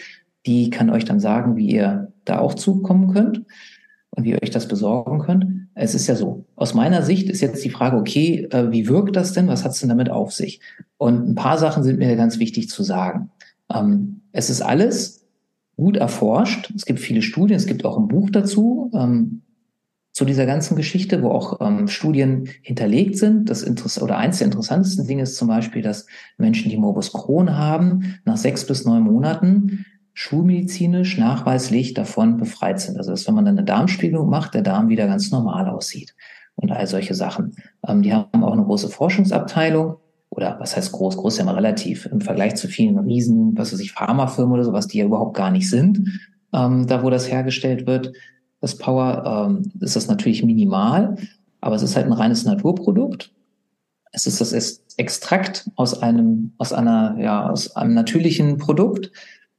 Die 0.46 0.70
kann 0.70 0.90
euch 0.90 1.04
dann 1.04 1.20
sagen, 1.20 1.58
wie 1.58 1.70
ihr 1.70 2.14
da 2.24 2.40
auch 2.40 2.54
zukommen 2.54 3.14
könnt 3.14 3.44
und 4.12 4.24
wie 4.24 4.32
ihr 4.32 4.42
euch 4.42 4.52
das 4.52 4.70
besorgen 4.70 5.20
könnt. 5.20 5.46
Es 5.76 5.94
ist 5.94 6.08
ja 6.08 6.16
so, 6.16 6.46
aus 6.56 6.74
meiner 6.74 7.04
Sicht 7.04 7.30
ist 7.30 7.42
jetzt 7.42 7.64
die 7.64 7.70
Frage, 7.70 7.98
okay, 7.98 8.48
äh, 8.52 8.72
wie 8.72 8.88
wirkt 8.88 9.18
das 9.18 9.34
denn? 9.34 9.50
Was 9.50 9.66
hat 9.66 9.74
es 9.74 9.82
denn 9.82 9.90
damit 9.90 10.10
auf 10.10 10.32
sich? 10.32 10.62
Und 10.98 11.28
ein 11.28 11.36
paar 11.36 11.58
Sachen 11.58 11.84
sind 11.84 12.00
mir 12.00 12.16
ganz 12.16 12.40
wichtig 12.40 12.70
zu 12.70 12.84
sagen. 12.84 13.32
Ähm, 13.74 14.22
es 14.32 14.50
ist 14.50 14.62
alles 14.62 15.26
gut 15.76 15.98
erforscht. 15.98 16.72
Es 16.74 16.86
gibt 16.86 17.00
viele 17.00 17.22
Studien, 17.22 17.58
es 17.58 17.68
gibt 17.68 17.84
auch 17.84 17.98
ein 17.98 18.08
Buch 18.08 18.30
dazu. 18.30 18.90
Ähm, 18.94 19.42
zu 20.18 20.26
dieser 20.26 20.48
ganzen 20.48 20.76
Geschichte, 20.76 21.22
wo 21.22 21.30
auch 21.30 21.62
ähm, 21.62 21.88
Studien 21.88 22.50
hinterlegt 22.64 23.20
sind. 23.20 23.52
Das 23.52 23.62
Interess 23.62 24.02
oder 24.02 24.18
eins 24.18 24.40
der 24.40 24.46
interessantesten 24.46 25.06
Dinge 25.06 25.22
ist 25.22 25.36
zum 25.36 25.48
Beispiel, 25.48 25.84
dass 25.84 26.08
Menschen, 26.40 26.72
die 26.72 26.78
Morbus 26.78 27.14
Crohn 27.14 27.56
haben, 27.56 28.16
nach 28.26 28.38
sechs 28.38 28.66
bis 28.66 28.84
neun 28.84 29.04
Monaten 29.04 29.86
schulmedizinisch 30.16 31.20
nachweislich 31.20 31.94
davon 31.94 32.38
befreit 32.38 32.80
sind. 32.80 32.98
Also 32.98 33.12
dass 33.12 33.28
wenn 33.28 33.36
man 33.36 33.46
dann 33.46 33.60
eine 33.60 33.66
Darmspiegelung 33.66 34.28
macht, 34.28 34.56
der 34.56 34.64
Darm 34.64 34.90
wieder 34.90 35.06
ganz 35.06 35.30
normal 35.30 35.70
aussieht 35.70 36.16
und 36.56 36.72
all 36.72 36.88
solche 36.88 37.14
Sachen. 37.14 37.56
Ähm, 37.88 38.02
die 38.02 38.12
haben 38.12 38.44
auch 38.44 38.54
eine 38.54 38.64
große 38.64 38.90
Forschungsabteilung 38.90 39.98
oder 40.32 40.58
was 40.60 40.76
heißt 40.76 40.94
groß? 40.94 41.18
Groß 41.18 41.34
ist 41.34 41.38
ja 41.38 41.46
mal 41.46 41.54
relativ 41.54 42.08
im 42.08 42.22
Vergleich 42.22 42.56
zu 42.56 42.68
vielen 42.68 42.98
Riesen, 42.98 43.56
was 43.56 43.72
weiß 43.72 43.82
ich, 43.82 43.92
Pharmafirmen 43.92 44.54
oder 44.56 44.64
sowas, 44.64 44.88
die 44.88 44.98
ja 44.98 45.06
überhaupt 45.06 45.38
gar 45.38 45.52
nicht 45.52 45.70
sind, 45.70 46.20
ähm, 46.56 46.88
da 46.88 47.04
wo 47.04 47.12
das 47.12 47.32
hergestellt 47.32 47.86
wird 47.86 48.14
das 48.60 48.78
Power, 48.78 49.50
ähm, 49.50 49.72
ist 49.80 49.96
das 49.96 50.08
natürlich 50.08 50.44
minimal, 50.44 51.16
aber 51.62 51.76
es 51.76 51.84
ist 51.84 51.96
halt 51.96 52.06
ein 52.06 52.14
reines 52.14 52.46
Naturprodukt. 52.46 53.32
Es 54.12 54.26
ist 54.26 54.42
das 54.42 54.82
Extrakt 54.98 55.70
aus 55.76 56.02
einem, 56.02 56.54
aus 56.58 56.74
einer, 56.74 57.18
ja, 57.20 57.50
aus 57.50 57.76
einem 57.76 57.94
natürlichen 57.94 58.58
Produkt 58.58 59.12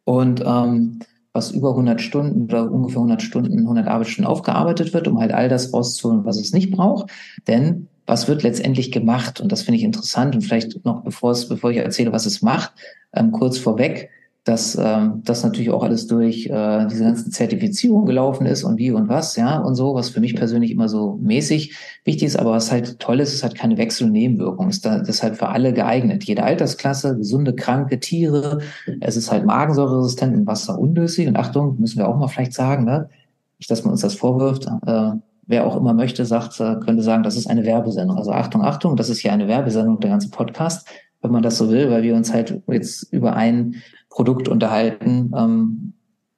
und 0.05 0.43
ähm, 0.45 0.99
was 1.33 1.53
über 1.53 1.71
100 1.71 2.01
Stunden 2.01 2.45
oder 2.45 2.71
ungefähr 2.71 2.99
100 2.99 3.23
Stunden, 3.23 3.61
100 3.61 3.87
Arbeitsstunden 3.87 4.31
aufgearbeitet 4.31 4.93
wird, 4.93 5.07
um 5.07 5.21
halt 5.21 5.33
all 5.33 5.49
das 5.49 5.73
rauszuholen, 5.73 6.25
was 6.25 6.41
es 6.41 6.53
nicht 6.53 6.73
braucht. 6.73 7.11
Denn 7.47 7.87
was 8.07 8.27
wird 8.27 8.43
letztendlich 8.43 8.91
gemacht? 8.91 9.41
Und 9.41 9.53
das 9.53 9.63
finde 9.63 9.79
ich 9.79 9.85
interessant. 9.85 10.35
Und 10.35 10.41
vielleicht 10.43 10.85
noch, 10.85 11.05
bevor 11.05 11.31
es, 11.31 11.49
bevor 11.49 11.71
ich 11.71 11.77
erzähle, 11.77 12.11
was 12.11 12.27
es 12.27 12.43
macht, 12.43 12.73
ähm, 13.15 13.31
kurz 13.31 13.59
vorweg, 13.59 14.11
dass 14.49 14.79
ähm, 14.81 15.21
das 15.25 15.45
natürlich 15.45 15.71
auch 15.71 15.83
alles 15.83 16.07
durch 16.07 16.47
äh, 16.47 16.87
diese 16.87 17.05
ganzen 17.05 17.31
Zertifizierungen 17.31 18.07
gelaufen 18.07 18.47
ist 18.47 18.65
und 18.65 18.79
wie 18.79 18.91
und 18.91 19.09
was, 19.09 19.37
ja, 19.37 19.59
und 19.59 19.75
so, 19.75 19.95
was 19.95 20.09
für 20.09 20.21
mich 20.21 20.35
persönlich 20.37 20.71
immer 20.71 20.89
so 20.89 21.19
mäßig 21.21 21.77
wichtig 22.05 22.29
ist, 22.29 22.39
aber 22.39 22.53
was 22.53 22.73
halt 22.73 22.99
toll 22.99 23.21
ist, 23.21 23.35
es 23.35 23.45
hat 23.45 23.55
keine 23.55 23.77
Wechsel- 23.77 24.07
und 24.07 24.13
Nebenwirkungen, 24.13 24.71
ist 24.71 24.87
da 24.87 25.01
deshalb 25.01 25.37
für 25.37 25.49
alle 25.49 25.75
geeignet. 25.75 26.25
Jede 26.25 26.45
Altersklasse, 26.45 27.17
gesunde, 27.19 27.55
kranke 27.55 28.01
Tiere, 28.01 28.61
es 29.01 29.17
ist 29.19 29.31
halt 29.31 29.45
magensäureresistent 29.45 30.35
und 30.35 30.47
wasserunlöslich. 30.47 31.29
Und 31.29 31.37
Achtung, 31.37 31.79
müssen 31.79 31.99
wir 31.99 32.09
auch 32.09 32.17
mal 32.17 32.29
vielleicht 32.29 32.55
sagen, 32.55 32.85
ne? 32.85 33.11
Nicht, 33.59 33.71
dass 33.71 33.85
man 33.85 33.93
uns 33.93 34.01
das 34.01 34.15
vorwirft, 34.15 34.67
äh, 34.87 35.11
wer 35.47 35.67
auch 35.67 35.77
immer 35.77 35.93
möchte, 35.93 36.25
sagt, 36.25 36.59
äh, 36.61 36.77
könnte 36.77 37.03
sagen, 37.03 37.23
das 37.23 37.37
ist 37.37 37.49
eine 37.49 37.67
Werbesendung. 37.67 38.17
Also 38.17 38.31
Achtung, 38.31 38.63
Achtung, 38.63 38.97
das 38.97 39.11
ist 39.11 39.19
hier 39.19 39.33
eine 39.33 39.49
Werbesendung, 39.49 40.01
der 40.01 40.11
ganze 40.11 40.31
Podcast, 40.31 40.89
wenn 41.21 41.33
man 41.33 41.43
das 41.43 41.59
so 41.59 41.69
will, 41.69 41.91
weil 41.91 42.03
wir 42.03 42.15
uns 42.15 42.33
halt 42.33 42.63
jetzt 42.69 43.13
über 43.13 43.35
ein 43.35 43.75
Produkt 44.11 44.49
unterhalten, 44.49 45.33
ähm, 45.37 45.93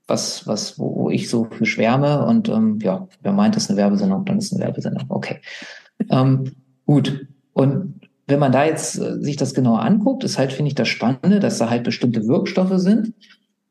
was, 0.06 0.46
was, 0.46 0.78
wo, 0.78 0.96
wo 0.96 1.10
ich 1.10 1.28
so 1.28 1.44
für 1.44 1.66
schwärme 1.66 2.26
und 2.26 2.48
ähm, 2.48 2.78
ja, 2.82 3.08
wer 3.22 3.32
meint, 3.32 3.56
das 3.56 3.64
ist 3.64 3.70
eine 3.70 3.78
Werbesendung, 3.78 4.24
dann 4.24 4.38
ist 4.38 4.46
es 4.46 4.52
eine 4.52 4.64
Werbesendung. 4.64 5.04
Okay. 5.08 5.40
Ähm, 6.10 6.52
gut. 6.84 7.26
Und 7.52 8.00
wenn 8.26 8.40
man 8.40 8.52
da 8.52 8.64
jetzt 8.64 8.98
äh, 8.98 9.20
sich 9.20 9.36
das 9.36 9.54
genauer 9.54 9.82
anguckt, 9.82 10.24
ist 10.24 10.38
halt, 10.38 10.52
finde 10.52 10.68
ich, 10.68 10.74
das 10.74 10.88
Spannende, 10.88 11.40
dass 11.40 11.58
da 11.58 11.70
halt 11.70 11.84
bestimmte 11.84 12.26
Wirkstoffe 12.26 12.78
sind, 12.78 13.14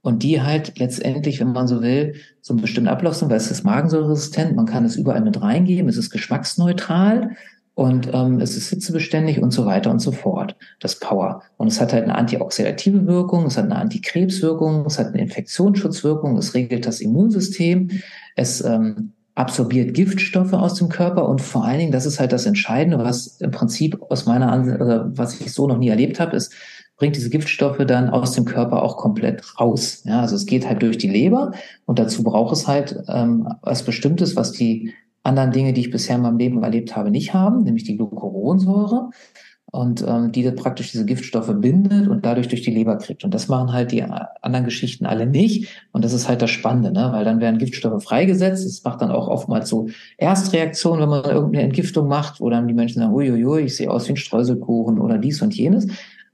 und 0.01 0.23
die 0.23 0.41
halt 0.41 0.79
letztendlich, 0.79 1.39
wenn 1.39 1.51
man 1.51 1.67
so 1.67 1.81
will, 1.81 2.15
so 2.41 2.53
einen 2.53 2.61
bestimmten 2.61 2.89
Ablauf 2.89 3.15
sind, 3.15 3.29
weil 3.29 3.37
es 3.37 3.51
ist 3.51 3.63
magensäureresistent, 3.63 4.55
man 4.55 4.65
kann 4.65 4.85
es 4.85 4.95
überall 4.95 5.21
mit 5.21 5.41
reingeben, 5.41 5.89
es 5.89 5.97
ist 5.97 6.09
geschmacksneutral 6.09 7.35
und 7.79 8.09
ähm, 8.13 8.41
es 8.41 8.57
ist 8.57 8.71
hitzebeständig 8.71 9.41
und 9.41 9.51
so 9.51 9.65
weiter 9.65 9.89
und 9.89 9.99
so 9.99 10.11
fort, 10.11 10.57
das 10.81 10.99
Power. 10.99 11.43
Und 11.55 11.67
es 11.67 11.79
hat 11.79 11.93
halt 11.93 12.03
eine 12.03 12.15
antioxidative 12.15 13.07
Wirkung, 13.07 13.45
es 13.45 13.55
hat 13.55 13.63
eine 13.63 13.77
Antikrebswirkung, 13.77 14.85
es 14.85 14.99
hat 14.99 15.07
eine 15.07 15.21
Infektionsschutzwirkung, 15.21 16.35
es 16.35 16.53
regelt 16.53 16.85
das 16.85 16.99
Immunsystem, 16.99 17.89
es 18.35 18.59
ähm, 18.65 19.13
absorbiert 19.33 19.93
Giftstoffe 19.93 20.51
aus 20.51 20.73
dem 20.73 20.89
Körper 20.89 21.29
und 21.29 21.39
vor 21.39 21.63
allen 21.63 21.79
Dingen, 21.79 21.93
das 21.93 22.05
ist 22.05 22.19
halt 22.19 22.33
das 22.33 22.45
Entscheidende, 22.45 23.01
was 23.01 23.39
im 23.39 23.51
Prinzip 23.51 23.97
aus 24.09 24.25
meiner 24.25 24.51
Ansicht, 24.51 24.81
also 24.81 25.05
was 25.17 25.39
ich 25.39 25.53
so 25.53 25.65
noch 25.65 25.77
nie 25.77 25.87
erlebt 25.87 26.19
habe, 26.19 26.35
ist, 26.35 26.53
bringt 26.97 27.15
diese 27.15 27.29
Giftstoffe 27.29 27.85
dann 27.87 28.09
aus 28.09 28.33
dem 28.33 28.43
Körper 28.43 28.83
auch 28.83 28.97
komplett 28.97 29.57
raus. 29.57 30.01
Ja, 30.03 30.19
also 30.19 30.35
es 30.35 30.45
geht 30.45 30.67
halt 30.67 30.81
durch 30.81 30.97
die 30.97 31.07
Leber 31.07 31.53
und 31.85 31.97
dazu 31.97 32.23
braucht 32.23 32.51
es 32.51 32.67
halt 32.67 33.01
ähm, 33.07 33.47
was 33.61 33.83
Bestimmtes, 33.83 34.35
was 34.35 34.51
die 34.51 34.93
anderen 35.23 35.51
Dinge, 35.51 35.73
die 35.73 35.81
ich 35.81 35.91
bisher 35.91 36.15
in 36.15 36.21
meinem 36.21 36.37
Leben 36.37 36.63
erlebt 36.63 36.95
habe, 36.95 37.11
nicht 37.11 37.33
haben, 37.33 37.63
nämlich 37.63 37.83
die 37.83 37.97
Glucuronsäure 37.97 39.09
und 39.71 40.03
ähm, 40.07 40.31
die 40.31 40.49
praktisch 40.51 40.91
diese 40.91 41.05
Giftstoffe 41.05 41.53
bindet 41.55 42.07
und 42.07 42.25
dadurch 42.25 42.47
durch 42.47 42.63
die 42.63 42.71
Leber 42.71 42.97
kriegt. 42.97 43.23
Und 43.23 43.33
das 43.33 43.47
machen 43.47 43.71
halt 43.71 43.91
die 43.91 44.01
anderen 44.03 44.65
Geschichten 44.65 45.05
alle 45.05 45.27
nicht. 45.27 45.69
Und 45.91 46.03
das 46.03 46.13
ist 46.13 46.27
halt 46.27 46.41
das 46.41 46.49
Spannende, 46.49 46.91
ne? 46.91 47.09
weil 47.11 47.23
dann 47.23 47.39
werden 47.39 47.59
Giftstoffe 47.59 48.03
freigesetzt. 48.03 48.65
Das 48.65 48.83
macht 48.83 49.01
dann 49.01 49.11
auch 49.11 49.27
oftmals 49.27 49.69
so 49.69 49.87
Erstreaktionen, 50.17 51.01
wenn 51.01 51.09
man 51.09 51.23
irgendeine 51.23 51.65
Entgiftung 51.65 52.07
macht, 52.07 52.39
wo 52.39 52.49
dann 52.49 52.67
die 52.67 52.73
Menschen 52.73 52.99
sagen, 52.99 53.13
uiuiui, 53.13 53.61
ich 53.61 53.75
sehe 53.75 53.91
aus 53.91 54.07
wie 54.07 54.13
ein 54.13 54.17
Streuselkuchen 54.17 54.99
oder 54.99 55.19
dies 55.19 55.41
und 55.41 55.55
jenes. 55.55 55.87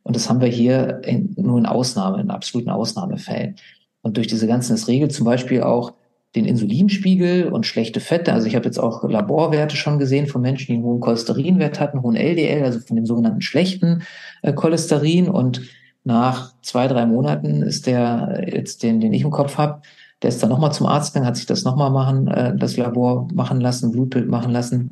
Und 0.03 0.15
das 0.15 0.29
haben 0.29 0.39
wir 0.39 0.47
hier 0.47 1.01
in, 1.03 1.33
nur 1.35 1.57
in 1.57 1.65
Ausnahme, 1.65 2.21
in 2.21 2.29
absoluten 2.29 2.69
Ausnahmefällen. 2.69 3.55
Und 4.01 4.17
durch 4.17 4.27
diese 4.27 4.47
ganzen, 4.47 4.75
es 4.75 4.87
regelt 4.87 5.11
zum 5.11 5.25
Beispiel 5.25 5.63
auch 5.63 5.93
den 6.35 6.45
Insulinspiegel 6.45 7.47
und 7.47 7.65
schlechte 7.65 7.99
Fette. 7.99 8.33
Also 8.33 8.47
ich 8.47 8.55
habe 8.55 8.65
jetzt 8.65 8.77
auch 8.77 9.07
Laborwerte 9.07 9.77
schon 9.77 9.99
gesehen 9.99 10.27
von 10.27 10.41
Menschen, 10.41 10.67
die 10.67 10.73
einen 10.73 10.83
hohen 10.83 10.99
Cholesterinwert 10.99 11.79
hatten, 11.79 12.01
hohen 12.01 12.15
LDL, 12.15 12.63
also 12.63 12.79
von 12.79 12.95
dem 12.97 13.05
sogenannten 13.05 13.41
schlechten 13.41 14.03
äh, 14.41 14.53
Cholesterin. 14.53 15.29
Und 15.29 15.61
nach 16.03 16.53
zwei, 16.61 16.87
drei 16.87 17.05
Monaten 17.05 17.63
ist 17.63 17.87
der 17.87 18.45
jetzt, 18.47 18.83
den, 18.83 18.99
den 18.99 19.13
ich 19.13 19.21
im 19.21 19.31
Kopf 19.31 19.57
habe, 19.57 19.81
der 20.21 20.29
ist 20.29 20.41
dann 20.41 20.49
nochmal 20.49 20.73
zum 20.73 20.87
Arzt 20.87 21.13
gegangen, 21.13 21.27
hat 21.27 21.37
sich 21.37 21.45
das 21.45 21.63
nochmal 21.63 21.91
machen, 21.91 22.27
äh, 22.27 22.55
das 22.55 22.77
Labor 22.77 23.27
machen 23.33 23.61
lassen, 23.61 23.91
Blutbild 23.91 24.27
machen 24.27 24.51
lassen 24.51 24.91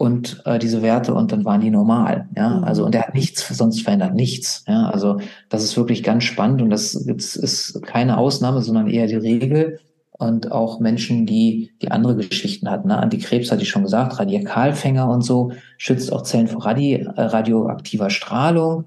und 0.00 0.40
äh, 0.46 0.58
diese 0.58 0.80
Werte 0.80 1.12
und 1.12 1.30
dann 1.30 1.44
waren 1.44 1.60
die 1.60 1.70
normal. 1.70 2.26
Ja, 2.34 2.56
mhm. 2.56 2.64
also 2.64 2.86
und 2.86 2.94
er 2.94 3.02
hat 3.02 3.14
nichts 3.14 3.46
sonst 3.46 3.82
verändert, 3.82 4.14
nichts. 4.14 4.64
Ja, 4.66 4.88
also 4.88 5.20
das 5.50 5.62
ist 5.62 5.76
wirklich 5.76 6.02
ganz 6.02 6.24
spannend 6.24 6.62
und 6.62 6.70
das 6.70 6.94
ist 6.94 7.82
keine 7.82 8.16
Ausnahme, 8.16 8.62
sondern 8.62 8.88
eher 8.88 9.06
die 9.06 9.16
Regel. 9.16 9.78
Und 10.20 10.52
auch 10.52 10.80
Menschen, 10.80 11.24
die 11.24 11.72
die 11.80 11.90
andere 11.90 12.14
Geschichten 12.14 12.70
hatten. 12.70 12.88
Ne? 12.88 12.98
Antikrebs 12.98 13.50
hatte 13.50 13.62
ich 13.62 13.70
schon 13.70 13.84
gesagt, 13.84 14.18
Radikalfänger 14.18 15.08
und 15.08 15.22
so, 15.22 15.52
schützt 15.78 16.12
auch 16.12 16.24
Zellen 16.24 16.46
vor 16.46 16.66
Radi 16.66 16.96
äh, 16.96 17.06
radioaktiver 17.16 18.10
Strahlung 18.10 18.84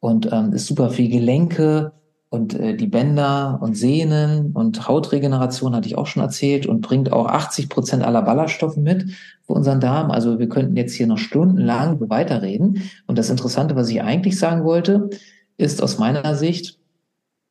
und 0.00 0.30
ähm, 0.32 0.52
ist 0.52 0.66
super 0.66 0.90
für 0.90 1.06
Gelenke 1.06 1.92
und 2.30 2.58
äh, 2.58 2.74
die 2.74 2.88
Bänder 2.88 3.60
und 3.62 3.76
Sehnen 3.76 4.50
und 4.54 4.88
Hautregeneration 4.88 5.76
hatte 5.76 5.86
ich 5.86 5.96
auch 5.96 6.08
schon 6.08 6.22
erzählt 6.22 6.66
und 6.66 6.80
bringt 6.80 7.12
auch 7.12 7.26
80 7.26 7.68
Prozent 7.68 8.02
aller 8.02 8.22
Ballaststoffe 8.22 8.76
mit 8.76 9.04
für 9.46 9.52
unseren 9.52 9.78
Darm. 9.78 10.10
Also 10.10 10.40
wir 10.40 10.48
könnten 10.48 10.74
jetzt 10.74 10.94
hier 10.94 11.06
noch 11.06 11.18
stundenlang 11.18 12.00
weiterreden. 12.10 12.90
Und 13.06 13.18
das 13.18 13.30
Interessante, 13.30 13.76
was 13.76 13.88
ich 13.88 14.02
eigentlich 14.02 14.36
sagen 14.36 14.64
wollte, 14.64 15.10
ist 15.58 15.80
aus 15.80 15.98
meiner 15.98 16.34
Sicht, 16.34 16.80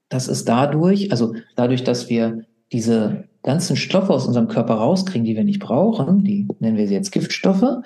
dass 0.10 0.28
es 0.28 0.44
dadurch, 0.44 1.12
also 1.12 1.36
dadurch, 1.56 1.86
dass 1.86 2.10
wir 2.10 2.44
diese 2.72 3.26
ganzen 3.44 3.76
Stoffe 3.76 4.14
aus 4.14 4.28
unserem 4.28 4.48
Körper 4.48 4.76
rauskriegen, 4.76 5.26
die 5.26 5.36
wir 5.36 5.44
nicht 5.44 5.60
brauchen, 5.60 6.24
die 6.24 6.48
nennen 6.60 6.78
wir 6.78 6.88
sie 6.88 6.94
jetzt 6.94 7.12
Giftstoffe, 7.12 7.84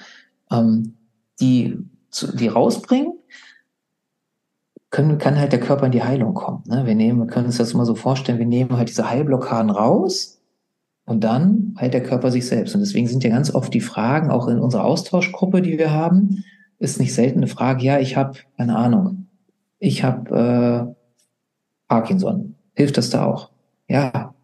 ähm, 0.52 0.96
die, 1.40 1.78
die 2.34 2.48
rausbringen, 2.48 3.14
können, 4.92 5.18
kann 5.18 5.38
halt 5.38 5.52
der 5.52 5.60
Körper 5.60 5.88
in 5.88 5.92
die 5.92 6.04
Heilung 6.04 6.34
kommen. 6.34 6.64
Ne? 6.68 6.86
Wir 6.86 6.96
nehmen, 6.96 7.20
wir 7.20 7.28
können 7.28 7.48
uns 7.48 7.58
das 7.58 7.74
mal 7.74 7.86
so 7.86 7.96
vorstellen, 7.96 8.40
wir 8.40 8.46
nehmen 8.46 8.78
halt 8.78 8.90
diese 8.90 9.10
Heilblockaden 9.10 9.70
raus 9.70 10.42
und 11.06 11.24
dann 11.24 11.76
heilt 11.80 11.94
der 11.94 12.04
Körper 12.04 12.32
sich 12.32 12.48
selbst. 12.48 12.76
Und 12.76 12.82
deswegen 12.82 13.08
sind 13.08 13.24
ja 13.24 13.30
ganz 13.30 13.54
oft 13.54 13.74
die 13.74 13.82
Fragen, 13.82 14.32
auch 14.32 14.48
in 14.48 14.60
unserer 14.60 14.86
Austauschgruppe, 14.86 15.62
die 15.62 15.78
wir 15.78 15.92
haben, 15.92 16.44
ist 16.80 17.00
nicht 17.00 17.14
selten 17.14 17.40
eine 17.40 17.48
Frage, 17.48 17.84
ja, 17.84 18.00
ich 18.00 18.16
habe, 18.18 18.38
keine 18.58 18.76
Ahnung, 18.76 19.28
ich 19.80 20.04
habe 20.04 20.96
äh, 20.96 20.96
Parkinson. 21.88 22.56
Hilft 22.74 22.98
das 22.98 23.10
da 23.10 23.26
auch? 23.26 23.52
Ja. 23.88 24.35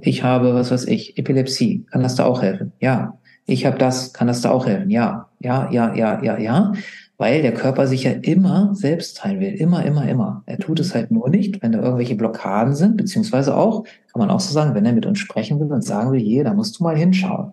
Ich 0.00 0.22
habe, 0.22 0.54
was 0.54 0.70
weiß 0.70 0.86
ich, 0.86 1.18
Epilepsie. 1.18 1.84
Kann 1.90 2.02
das 2.02 2.14
da 2.14 2.24
auch 2.24 2.42
helfen? 2.42 2.72
Ja. 2.80 3.18
Ich 3.48 3.64
habe 3.64 3.78
das, 3.78 4.12
kann 4.12 4.26
das 4.26 4.40
da 4.40 4.50
auch 4.50 4.66
helfen? 4.66 4.90
Ja. 4.90 5.28
Ja, 5.40 5.70
ja, 5.70 5.94
ja, 5.94 6.22
ja, 6.22 6.38
ja 6.38 6.72
weil 7.18 7.42
der 7.42 7.54
Körper 7.54 7.86
sich 7.86 8.04
ja 8.04 8.12
immer 8.12 8.74
selbst 8.74 9.24
heilen 9.24 9.40
will. 9.40 9.54
Immer, 9.54 9.84
immer, 9.84 10.06
immer. 10.08 10.42
Er 10.46 10.58
tut 10.58 10.80
es 10.80 10.94
halt 10.94 11.10
nur 11.10 11.30
nicht, 11.30 11.62
wenn 11.62 11.72
da 11.72 11.80
irgendwelche 11.80 12.14
Blockaden 12.14 12.74
sind, 12.74 12.96
beziehungsweise 12.96 13.56
auch, 13.56 13.84
kann 13.84 14.20
man 14.20 14.30
auch 14.30 14.40
so 14.40 14.52
sagen, 14.52 14.74
wenn 14.74 14.84
er 14.84 14.92
mit 14.92 15.06
uns 15.06 15.18
sprechen 15.18 15.58
will 15.58 15.72
und 15.72 15.82
sagen 15.82 16.12
will, 16.12 16.20
hier, 16.20 16.44
da 16.44 16.52
musst 16.52 16.78
du 16.78 16.84
mal 16.84 16.96
hinschauen. 16.96 17.52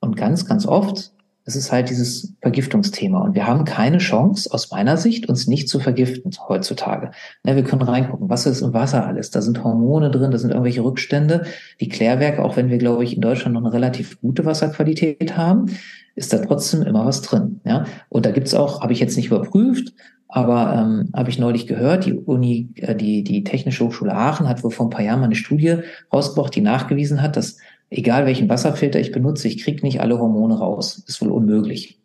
Und 0.00 0.16
ganz, 0.16 0.46
ganz 0.46 0.66
oft 0.66 1.12
ist 1.46 1.56
es 1.56 1.70
halt 1.70 1.90
dieses 1.90 2.32
Vergiftungsthema. 2.40 3.20
Und 3.20 3.34
wir 3.34 3.46
haben 3.46 3.64
keine 3.64 3.98
Chance, 3.98 4.48
aus 4.52 4.70
meiner 4.70 4.96
Sicht, 4.96 5.28
uns 5.28 5.46
nicht 5.46 5.68
zu 5.68 5.78
vergiften 5.78 6.30
heutzutage. 6.48 7.10
Ja, 7.44 7.54
wir 7.54 7.64
können 7.64 7.82
reingucken, 7.82 8.30
was 8.30 8.46
ist 8.46 8.62
im 8.62 8.72
Wasser 8.72 9.06
alles? 9.06 9.30
Da 9.30 9.42
sind 9.42 9.62
Hormone 9.62 10.10
drin, 10.10 10.30
da 10.30 10.38
sind 10.38 10.50
irgendwelche 10.50 10.82
Rückstände. 10.82 11.44
Die 11.80 11.88
Klärwerke, 11.88 12.42
auch 12.42 12.56
wenn 12.56 12.70
wir, 12.70 12.78
glaube 12.78 13.04
ich, 13.04 13.14
in 13.14 13.20
Deutschland 13.20 13.54
noch 13.54 13.62
eine 13.62 13.72
relativ 13.72 14.20
gute 14.20 14.46
Wasserqualität 14.46 15.36
haben, 15.36 15.66
ist 16.14 16.32
da 16.32 16.38
trotzdem 16.38 16.82
immer 16.82 17.04
was 17.04 17.20
drin. 17.20 17.60
Ja? 17.64 17.84
Und 18.08 18.24
da 18.24 18.30
gibt's 18.30 18.54
auch, 18.54 18.80
habe 18.80 18.92
ich 18.92 19.00
jetzt 19.00 19.16
nicht 19.16 19.26
überprüft, 19.26 19.92
aber 20.28 20.74
ähm, 20.74 21.10
habe 21.14 21.30
ich 21.30 21.38
neulich 21.38 21.66
gehört, 21.66 22.06
die 22.06 22.14
Uni, 22.14 22.70
äh, 22.76 22.96
die, 22.96 23.22
die 23.22 23.44
Technische 23.44 23.84
Hochschule 23.84 24.14
Aachen 24.14 24.48
hat 24.48 24.64
wohl 24.64 24.70
vor 24.70 24.86
ein 24.86 24.90
paar 24.90 25.04
Jahren 25.04 25.20
mal 25.20 25.26
eine 25.26 25.34
Studie 25.34 25.76
rausgebracht, 26.12 26.54
die 26.54 26.60
nachgewiesen 26.60 27.20
hat, 27.20 27.36
dass 27.36 27.58
egal 27.90 28.26
welchen 28.26 28.48
Wasserfilter 28.48 29.00
ich 29.00 29.12
benutze, 29.12 29.48
ich 29.48 29.62
kriege 29.62 29.84
nicht 29.84 30.00
alle 30.00 30.18
Hormone 30.18 30.58
raus. 30.58 31.02
ist 31.06 31.20
wohl 31.20 31.30
unmöglich. 31.30 32.00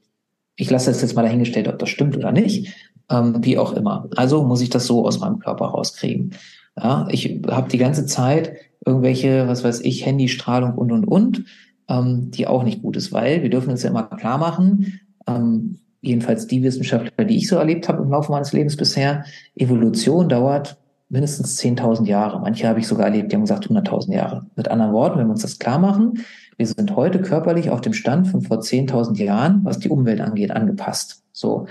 Ich 0.56 0.70
lasse 0.70 0.92
das 0.92 1.02
jetzt 1.02 1.16
mal 1.16 1.24
dahingestellt, 1.24 1.68
ob 1.68 1.80
das 1.80 1.90
stimmt 1.90 2.18
oder 2.18 2.32
nicht. 2.32 2.74
Ähm, 3.10 3.44
wie 3.44 3.58
auch 3.58 3.74
immer. 3.74 4.10
Also 4.16 4.44
muss 4.44 4.62
ich 4.62 4.70
das 4.70 4.86
so 4.86 5.06
aus 5.06 5.20
meinem 5.20 5.40
Körper 5.40 5.66
rauskriegen. 5.66 6.36
Ja, 6.78 7.08
ich 7.10 7.42
habe 7.48 7.70
die 7.70 7.78
ganze 7.78 8.06
Zeit 8.06 8.54
irgendwelche, 8.86 9.48
was 9.48 9.64
weiß 9.64 9.82
ich, 9.82 10.06
Handystrahlung 10.06 10.76
und 10.76 10.92
und 10.92 11.06
und 11.06 11.46
ähm, 11.90 12.32
die 12.32 12.48
auch 12.48 12.64
nicht 12.64 12.82
gut 12.82 12.96
ist, 12.96 13.12
weil 13.12 13.42
wir 13.42 13.50
dürfen 13.50 13.72
uns 13.72 13.84
ja 13.84 13.90
immer 13.90 14.04
klar 14.04 14.38
machen, 14.38 15.00
ähm, 15.28 15.80
jedenfalls 16.02 16.48
die 16.48 16.64
Wissenschaftler, 16.64 17.26
die 17.26 17.38
ich 17.38 17.48
so 17.48 17.58
erlebt 17.58 17.90
habe 17.90 18.04
im 18.04 18.10
Laufe 18.10 18.32
meines 18.32 18.54
Lebens 18.54 18.78
bisher, 18.78 19.26
Evolution 19.56 20.30
dauert 20.30 20.78
mindestens 21.10 21.60
10.000 21.60 22.06
Jahre. 22.06 22.40
Manche 22.40 22.68
habe 22.68 22.80
ich 22.80 22.88
sogar 22.88 23.08
erlebt, 23.08 23.32
die 23.32 23.36
haben 23.36 23.42
gesagt 23.42 23.68
100.000 23.68 24.14
Jahre. 24.14 24.46
Mit 24.56 24.70
anderen 24.70 24.94
Worten, 24.94 25.20
wenn 25.20 25.28
wir 25.28 25.32
uns 25.32 25.42
das 25.42 25.60
klar 25.60 25.80
machen, 25.80 26.24
wir 26.58 26.68
sind 26.68 26.96
heute 26.96 27.22
körperlich 27.22 27.70
auf 27.70 27.82
dem 27.82 27.94
Stand 27.94 28.28
von 28.28 28.42
vor 28.42 28.60
10.000 28.60 29.18
Jahren, 29.24 29.62
was 29.64 29.80
die 29.80 29.90
Umwelt 29.90 30.22
angeht, 30.22 30.52
angepasst. 30.52 31.24
So. 31.32 31.68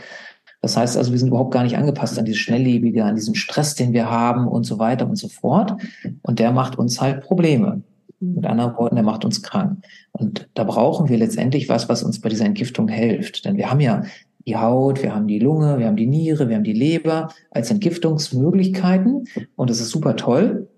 Das 0.60 0.76
heißt 0.76 0.96
also, 0.96 1.12
wir 1.12 1.18
sind 1.18 1.28
überhaupt 1.28 1.52
gar 1.52 1.62
nicht 1.62 1.76
angepasst 1.76 2.18
an 2.18 2.24
dieses 2.24 2.40
Schnelllebige, 2.40 3.04
an 3.04 3.14
diesen 3.14 3.34
Stress, 3.34 3.74
den 3.74 3.92
wir 3.92 4.10
haben 4.10 4.48
und 4.48 4.64
so 4.64 4.78
weiter 4.78 5.06
und 5.06 5.16
so 5.16 5.28
fort. 5.28 5.74
Und 6.22 6.38
der 6.40 6.50
macht 6.52 6.78
uns 6.78 7.00
halt 7.00 7.22
Probleme. 7.22 7.82
Mit 8.20 8.46
anderen 8.46 8.76
Worten, 8.76 8.96
der 8.96 9.04
macht 9.04 9.24
uns 9.24 9.42
krank. 9.42 9.84
Und 10.10 10.48
da 10.54 10.64
brauchen 10.64 11.08
wir 11.08 11.18
letztendlich 11.18 11.68
was, 11.68 11.88
was 11.88 12.02
uns 12.02 12.20
bei 12.20 12.28
dieser 12.28 12.46
Entgiftung 12.46 12.88
hilft. 12.88 13.44
Denn 13.44 13.56
wir 13.56 13.70
haben 13.70 13.78
ja 13.78 14.02
die 14.48 14.56
Haut, 14.56 15.02
wir 15.02 15.14
haben 15.14 15.28
die 15.28 15.38
Lunge, 15.38 15.78
wir 15.78 15.86
haben 15.86 15.96
die 15.96 16.06
Niere, 16.06 16.48
wir 16.48 16.56
haben 16.56 16.64
die 16.64 16.72
Leber 16.72 17.28
als 17.50 17.70
Entgiftungsmöglichkeiten 17.70 19.28
und 19.56 19.70
das 19.70 19.80
ist 19.80 19.90
super 19.90 20.16
toll. 20.16 20.68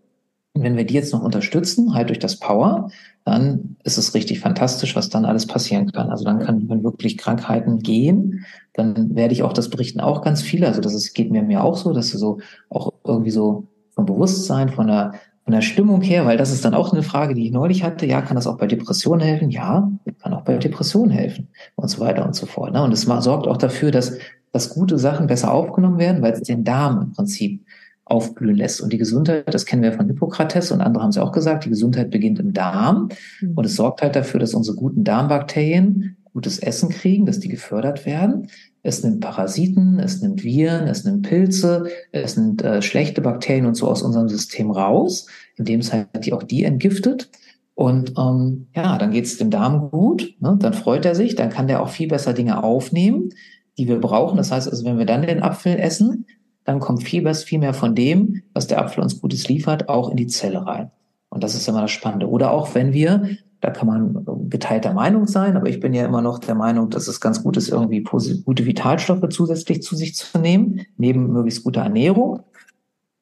Und 0.53 0.65
wenn 0.65 0.77
wir 0.77 0.85
die 0.85 0.95
jetzt 0.95 1.13
noch 1.13 1.23
unterstützen, 1.23 1.95
halt 1.95 2.09
durch 2.09 2.19
das 2.19 2.41
Power, 2.41 2.91
dann 3.25 3.77
ist 3.85 3.97
es 3.97 4.15
richtig 4.15 4.41
fantastisch, 4.41 4.97
was 4.97 5.09
dann 5.09 5.25
alles 5.25 5.47
passieren 5.47 5.93
kann. 5.93 6.11
Also 6.11 6.25
dann 6.25 6.41
kann, 6.41 6.69
wenn 6.69 6.83
wirklich 6.83 7.17
Krankheiten 7.17 7.79
gehen, 7.79 8.45
dann 8.73 9.15
werde 9.15 9.33
ich 9.33 9.45
auch 9.45 9.53
das 9.53 9.71
berichten, 9.71 10.01
auch 10.01 10.23
ganz 10.23 10.43
viele. 10.43 10.67
Also 10.67 10.81
das 10.81 10.95
ist, 10.95 11.15
geht 11.15 11.31
mir 11.31 11.43
mir 11.43 11.63
auch 11.63 11.77
so, 11.77 11.93
dass 11.93 12.11
du 12.11 12.19
so 12.19 12.39
auch 12.69 12.93
irgendwie 13.05 13.31
so 13.31 13.69
vom 13.91 14.07
Bewusstsein, 14.07 14.71
von 14.71 14.89
der, 14.89 15.13
von 15.45 15.53
der 15.53 15.63
Stimmung 15.63 16.03
her, 16.03 16.27
weil 16.27 16.37
das 16.37 16.53
ist 16.53 16.65
dann 16.65 16.75
auch 16.75 16.93
eine 16.93 17.03
Frage, 17.03 17.35
die 17.35 17.47
ich 17.47 17.53
neulich 17.53 17.83
hatte. 17.83 18.07
Ja, 18.07 18.21
kann 18.21 18.37
das 18.37 18.47
auch 18.47 18.59
bei 18.59 18.67
Depressionen 18.67 19.21
helfen? 19.21 19.51
Ja, 19.51 19.91
kann 20.23 20.35
auch 20.35 20.43
bei 20.43 20.57
Depressionen 20.59 21.11
helfen 21.11 21.49
und 21.77 21.89
so 21.89 22.01
weiter 22.01 22.27
und 22.27 22.35
so 22.35 22.47
fort. 22.47 22.73
Ne? 22.73 22.83
Und 22.83 22.93
es 22.93 23.03
sorgt 23.03 23.47
auch 23.47 23.57
dafür, 23.57 23.91
dass, 23.91 24.19
dass 24.53 24.71
gute 24.71 24.99
Sachen 24.99 25.27
besser 25.27 25.53
aufgenommen 25.53 25.99
werden, 25.99 26.23
weil 26.23 26.33
es 26.33 26.43
den 26.43 26.65
Darm 26.65 27.01
im 27.01 27.13
Prinzip 27.13 27.65
aufblühen 28.05 28.57
lässt. 28.57 28.81
Und 28.81 28.93
die 28.93 28.99
Gesundheit, 28.99 29.53
das 29.55 29.67
kennen 29.67 29.83
wir 29.83 29.93
von 29.93 30.07
Hippokrates 30.07 30.73
und 30.73 30.81
andere 30.81 31.03
haben 31.03 31.11
es 31.11 31.19
auch 31.19 31.33
gesagt, 31.33 31.65
die 31.65 31.71
Gesundheit 31.71 32.11
beginnt 32.11 32.41
im 32.41 32.53
Darm. 32.53 33.09
Mhm. 33.41 33.53
Und 33.55 33.65
es 33.65 33.77
sorgt 33.77 34.03
halt 34.03 34.17
dafür, 34.17 34.41
dass 34.41 34.55
unsere 34.55 34.77
guten 34.77 35.05
Darmbakterien 35.05 36.17
gutes 36.33 36.59
Essen 36.59 36.91
kriegen, 36.91 37.27
dass 37.27 37.41
die 37.41 37.49
gefördert 37.49 38.07
werden. 38.07 38.49
Es 38.83 39.03
nimmt 39.05 39.21
Parasiten, 39.21 39.99
es 39.99 40.23
nimmt 40.23 40.43
Viren, 40.43 40.89
es 40.89 41.05
nimmt 41.05 41.29
Pilze, 41.29 41.89
es 42.13 42.37
nimmt 42.37 42.63
äh, 42.63 42.81
schlechte 42.81 43.21
Bakterien 43.21 43.67
und 43.67 43.75
so 43.75 43.89
aus 43.89 44.03
unserem 44.03 44.29
System 44.29 44.71
raus, 44.71 45.27
indem 45.57 45.81
es 45.81 45.93
halt 45.93 46.09
die, 46.25 46.33
auch 46.33 46.43
die 46.43 46.65
entgiftet. 46.65 47.31
Und 47.75 48.15
ähm, 48.19 48.69
ja, 48.75 48.99
dann 48.99 49.11
geht 49.11 49.25
es 49.25 49.39
dem 49.39 49.51
Darm 49.51 49.91
gut, 49.91 50.35
ne? 50.41 50.57
dann 50.59 50.75
freut 50.75 51.05
er 51.05 51.15
sich, 51.15 51.35
dann 51.35 51.51
kann 51.51 51.67
der 51.67 51.83
auch 51.83 51.89
viel 51.89 52.09
besser 52.09 52.33
Dinge 52.33 52.63
aufnehmen, 52.63 53.31
die 53.79 53.89
wir 53.89 53.99
brauchen. 53.99 54.37
Das 54.37 54.53
heißt 54.53 54.69
also, 54.69 54.85
wenn 54.85 54.99
wir 54.99 55.07
dann 55.07 55.23
den 55.23 55.43
Apfel 55.43 55.79
essen, 55.79 56.27
dann 56.65 56.81
kommt 56.81 57.03
viel, 57.03 57.25
was, 57.25 57.45
viel 57.45 57.59
mehr 57.59 57.75
von 57.75 57.95
dem, 57.95 58.43
was 58.53 58.67
der 58.67 58.81
Apfel 58.81 59.03
uns 59.03 59.21
Gutes 59.21 59.49
liefert, 59.49 59.89
auch 59.89 60.11
in 60.11 60.17
die 60.17 60.27
Zelle 60.27 60.67
rein. 60.67 60.91
Und 61.31 61.43
das 61.43 61.55
ist 61.55 61.69
immer 61.69 61.83
das 61.83 61.91
Spannende. 61.91 62.29
Oder 62.29 62.51
auch 62.51 62.75
wenn 62.75 62.93
wir, 62.93 63.31
da 63.61 63.71
kann 63.71 63.87
man 63.87 64.27
geteilter 64.49 64.95
Meinung 64.95 65.27
sein, 65.27 65.57
aber 65.57 65.69
ich 65.69 65.81
bin 65.81 65.93
ja 65.93 66.07
immer 66.07 66.23
noch 66.23 66.39
der 66.39 66.55
Meinung, 66.55 66.89
dass 66.89 67.09
es 67.09 67.21
ganz 67.21 67.43
gut 67.43 67.57
ist, 67.57 67.69
irgendwie 67.69 68.03
gute 68.03 68.65
Vitalstoffe 68.65 69.29
zusätzlich 69.29 69.83
zu 69.83 69.97
sich 69.97 70.15
zu 70.15 70.39
nehmen, 70.39 70.87
neben 70.97 71.33
möglichst 71.33 71.65
guter 71.65 71.83
Ernährung. 71.83 72.41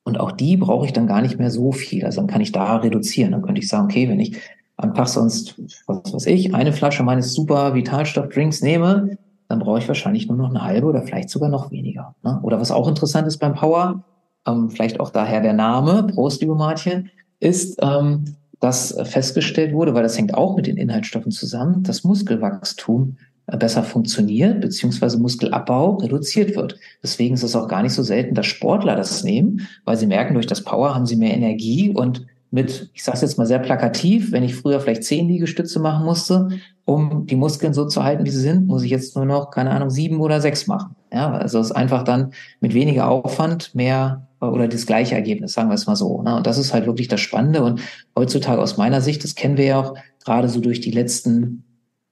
Und 0.05 0.21
auch 0.21 0.33
die 0.33 0.57
brauche 0.57 0.87
ich 0.87 0.93
dann 0.93 1.07
gar 1.07 1.21
nicht 1.23 1.39
mehr 1.39 1.51
so 1.51 1.73
viel. 1.73 2.05
Also 2.05 2.21
dann 2.21 2.29
kann 2.29 2.41
ich 2.41 2.53
da 2.53 2.77
reduzieren. 2.77 3.33
Dann 3.33 3.43
könnte 3.43 3.61
ich 3.61 3.69
sagen, 3.69 3.87
okay, 3.87 4.09
wenn 4.09 4.21
ich 4.21 4.39
am 4.77 4.95
Tag 4.95 5.09
sonst, 5.09 5.61
was 5.87 6.13
weiß 6.13 6.27
ich, 6.27 6.55
eine 6.55 6.73
Flasche 6.73 7.03
meines 7.03 7.35
super 7.35 7.75
Vitalstoff-Drinks 7.75 8.63
nehme, 8.63 9.19
dann 9.49 9.59
brauche 9.59 9.81
ich 9.81 9.89
wahrscheinlich 9.89 10.29
nur 10.29 10.37
noch 10.37 10.51
eine 10.51 10.63
halbe 10.63 10.87
oder 10.87 11.03
vielleicht 11.03 11.31
sogar 11.31 11.49
noch 11.49 11.71
weniger. 11.71 12.15
Ne? 12.23 12.39
Oder 12.43 12.61
was 12.61 12.71
auch 12.71 12.87
interessant 12.87 13.27
ist 13.27 13.39
beim 13.39 13.55
Power, 13.55 14.05
ähm, 14.47 14.71
vielleicht 14.71 15.01
auch 15.01 15.11
daher 15.11 15.41
der 15.41 15.53
Name, 15.53 16.05
Prost, 16.05 16.41
liebe 16.41 16.55
Martje, 16.55 17.07
ist, 17.41 17.79
ähm, 17.83 18.37
dass 18.61 18.97
festgestellt 19.05 19.73
wurde, 19.73 19.95
weil 19.95 20.03
das 20.03 20.19
hängt 20.19 20.35
auch 20.35 20.57
mit 20.57 20.67
den 20.67 20.77
Inhaltsstoffen 20.77 21.31
zusammen, 21.31 21.83
dass 21.83 22.05
Muskelwachstum 22.05 23.17
äh, 23.47 23.57
besser 23.57 23.83
funktioniert, 23.83 24.61
beziehungsweise 24.61 25.19
Muskelabbau 25.19 25.97
reduziert 25.97 26.57
wird. 26.57 26.79
Deswegen 27.03 27.35
ist 27.35 27.43
es 27.43 27.57
auch 27.57 27.69
gar 27.69 27.83
nicht 27.83 27.95
so 27.95 28.03
selten, 28.03 28.35
dass 28.35 28.47
Sportler 28.47 28.97
das 28.97 29.25
nehmen, 29.25 29.67
weil 29.85 29.97
sie 29.97 30.07
merken, 30.07 30.35
durch 30.35 30.47
das 30.47 30.63
Power 30.63 30.95
haben 30.95 31.07
sie 31.07 31.17
mehr 31.17 31.35
Energie 31.35 31.91
und 31.91 32.27
mit, 32.51 32.91
ich 32.95 33.05
sage 33.05 33.17
es 33.17 33.23
jetzt 33.23 33.39
mal 33.39 33.47
sehr 33.47 33.59
plakativ, 33.59 34.33
wenn 34.33 34.43
ich 34.43 34.55
früher 34.55 34.81
vielleicht 34.81 35.05
zehn 35.05 35.29
Liegestütze 35.29 35.81
machen 35.81 36.05
musste, 36.05 36.49
um 36.85 37.27
die 37.27 37.37
Muskeln 37.37 37.75
so 37.75 37.87
zu 37.87 38.05
halten, 38.05 38.25
wie 38.25 38.31
sie 38.31 38.41
sind, 38.41 38.67
muss 38.67 38.83
ich 38.83 38.91
jetzt 38.91 39.17
nur 39.17 39.27
noch, 39.27 39.51
keine 39.51 39.71
Ahnung, 39.71 39.91
sieben 39.91 40.21
oder 40.21 40.41
sechs 40.41 40.67
machen. 40.67 40.97
Ja, 41.13 41.31
also 41.31 41.61
es 41.61 41.67
ist 41.67 41.73
einfach 41.73 42.05
dann 42.05 42.33
mit 42.61 42.73
weniger 42.73 43.09
Aufwand 43.09 43.75
mehr 43.75 44.28
oder 44.41 44.69
das 44.69 44.87
gleiche 44.87 45.15
Ergebnis, 45.15 45.53
sagen 45.53 45.69
wir 45.69 45.75
es 45.75 45.87
mal 45.87 45.97
so. 45.97 46.23
Ne? 46.23 46.37
Und 46.37 46.47
das 46.47 46.59
ist 46.59 46.73
halt 46.73 46.87
wirklich 46.87 47.09
das 47.09 47.21
Spannende. 47.21 47.63
Und 47.65 47.81
heutzutage 48.17 48.61
aus 48.61 48.77
meiner 48.77 49.01
Sicht, 49.01 49.25
das 49.25 49.35
kennen 49.35 49.57
wir 49.57 49.65
ja 49.65 49.81
auch 49.81 49.95
gerade 50.25 50.49
so 50.49 50.61
durch 50.61 50.81
die 50.81 50.91
letzten 50.91 51.65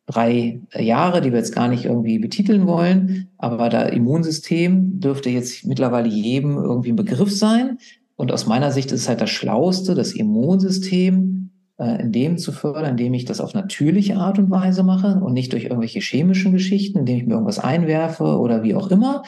drei 0.06 0.60
Jahre, 0.72 1.20
die 1.20 1.32
wir 1.32 1.38
jetzt 1.38 1.54
gar 1.54 1.68
nicht 1.68 1.84
irgendwie 1.84 2.18
betiteln 2.18 2.66
wollen, 2.66 3.28
aber 3.38 3.68
da 3.68 3.82
Immunsystem 3.82 5.00
dürfte 5.00 5.30
jetzt 5.30 5.66
mittlerweile 5.66 6.08
jedem 6.08 6.56
irgendwie 6.56 6.92
ein 6.92 6.96
Begriff 6.96 7.32
sein. 7.36 7.78
Und 8.14 8.32
aus 8.32 8.46
meiner 8.46 8.70
Sicht 8.70 8.92
ist 8.92 9.02
es 9.02 9.08
halt 9.08 9.20
das 9.20 9.30
Schlauste, 9.30 9.94
das 9.94 10.12
Immunsystem 10.12 11.50
äh, 11.78 12.00
in 12.00 12.12
dem 12.12 12.38
zu 12.38 12.52
fördern, 12.52 12.92
indem 12.92 13.14
ich 13.14 13.24
das 13.24 13.40
auf 13.40 13.52
natürliche 13.52 14.16
Art 14.16 14.38
und 14.38 14.50
Weise 14.50 14.82
mache 14.84 15.20
und 15.22 15.34
nicht 15.34 15.52
durch 15.52 15.64
irgendwelche 15.64 16.00
chemischen 16.00 16.52
Geschichten, 16.52 17.00
indem 17.00 17.16
ich 17.18 17.26
mir 17.26 17.34
irgendwas 17.34 17.58
einwerfe 17.58 18.38
oder 18.38 18.62
wie 18.62 18.74
auch 18.74 18.90
immer, 18.90 19.24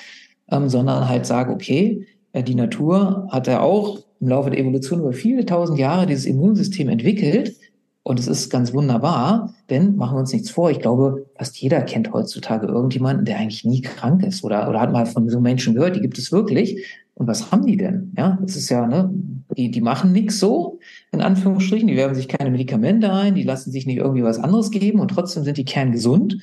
ähm, 0.50 0.68
sondern 0.68 1.08
halt 1.08 1.26
sage, 1.26 1.52
okay, 1.52 2.06
äh, 2.06 2.17
die 2.34 2.54
Natur 2.54 3.28
hat 3.30 3.46
ja 3.46 3.60
auch 3.60 3.98
im 4.20 4.28
Laufe 4.28 4.50
der 4.50 4.58
Evolution 4.58 5.00
über 5.00 5.12
viele 5.12 5.46
tausend 5.46 5.78
Jahre 5.78 6.06
dieses 6.06 6.26
Immunsystem 6.26 6.88
entwickelt. 6.88 7.56
Und 8.02 8.18
es 8.18 8.26
ist 8.26 8.48
ganz 8.48 8.72
wunderbar, 8.72 9.54
denn 9.68 9.96
machen 9.96 10.16
wir 10.16 10.20
uns 10.20 10.32
nichts 10.32 10.50
vor. 10.50 10.70
Ich 10.70 10.80
glaube, 10.80 11.26
fast 11.36 11.58
jeder 11.58 11.82
kennt 11.82 12.12
heutzutage 12.12 12.66
irgendjemanden, 12.66 13.26
der 13.26 13.38
eigentlich 13.38 13.64
nie 13.64 13.82
krank 13.82 14.24
ist 14.24 14.44
oder, 14.44 14.68
oder 14.68 14.80
hat 14.80 14.92
mal 14.92 15.04
von 15.04 15.28
so 15.28 15.40
Menschen 15.40 15.74
gehört, 15.74 15.94
die 15.94 16.00
gibt 16.00 16.16
es 16.16 16.32
wirklich. 16.32 16.82
Und 17.14 17.26
was 17.26 17.52
haben 17.52 17.66
die 17.66 17.76
denn? 17.76 18.14
Ja, 18.16 18.38
das 18.40 18.56
ist 18.56 18.70
ja, 18.70 18.86
ne, 18.86 19.10
die, 19.56 19.70
die 19.70 19.80
machen 19.80 20.12
nichts 20.12 20.38
so, 20.38 20.78
in 21.12 21.20
Anführungsstrichen, 21.20 21.88
die 21.88 21.96
werfen 21.96 22.14
sich 22.14 22.28
keine 22.28 22.50
Medikamente 22.50 23.12
ein, 23.12 23.34
die 23.34 23.42
lassen 23.42 23.72
sich 23.72 23.86
nicht 23.86 23.98
irgendwie 23.98 24.22
was 24.22 24.38
anderes 24.38 24.70
geben 24.70 25.00
und 25.00 25.08
trotzdem 25.08 25.44
sind 25.44 25.58
die 25.58 25.64
kerngesund. 25.64 26.38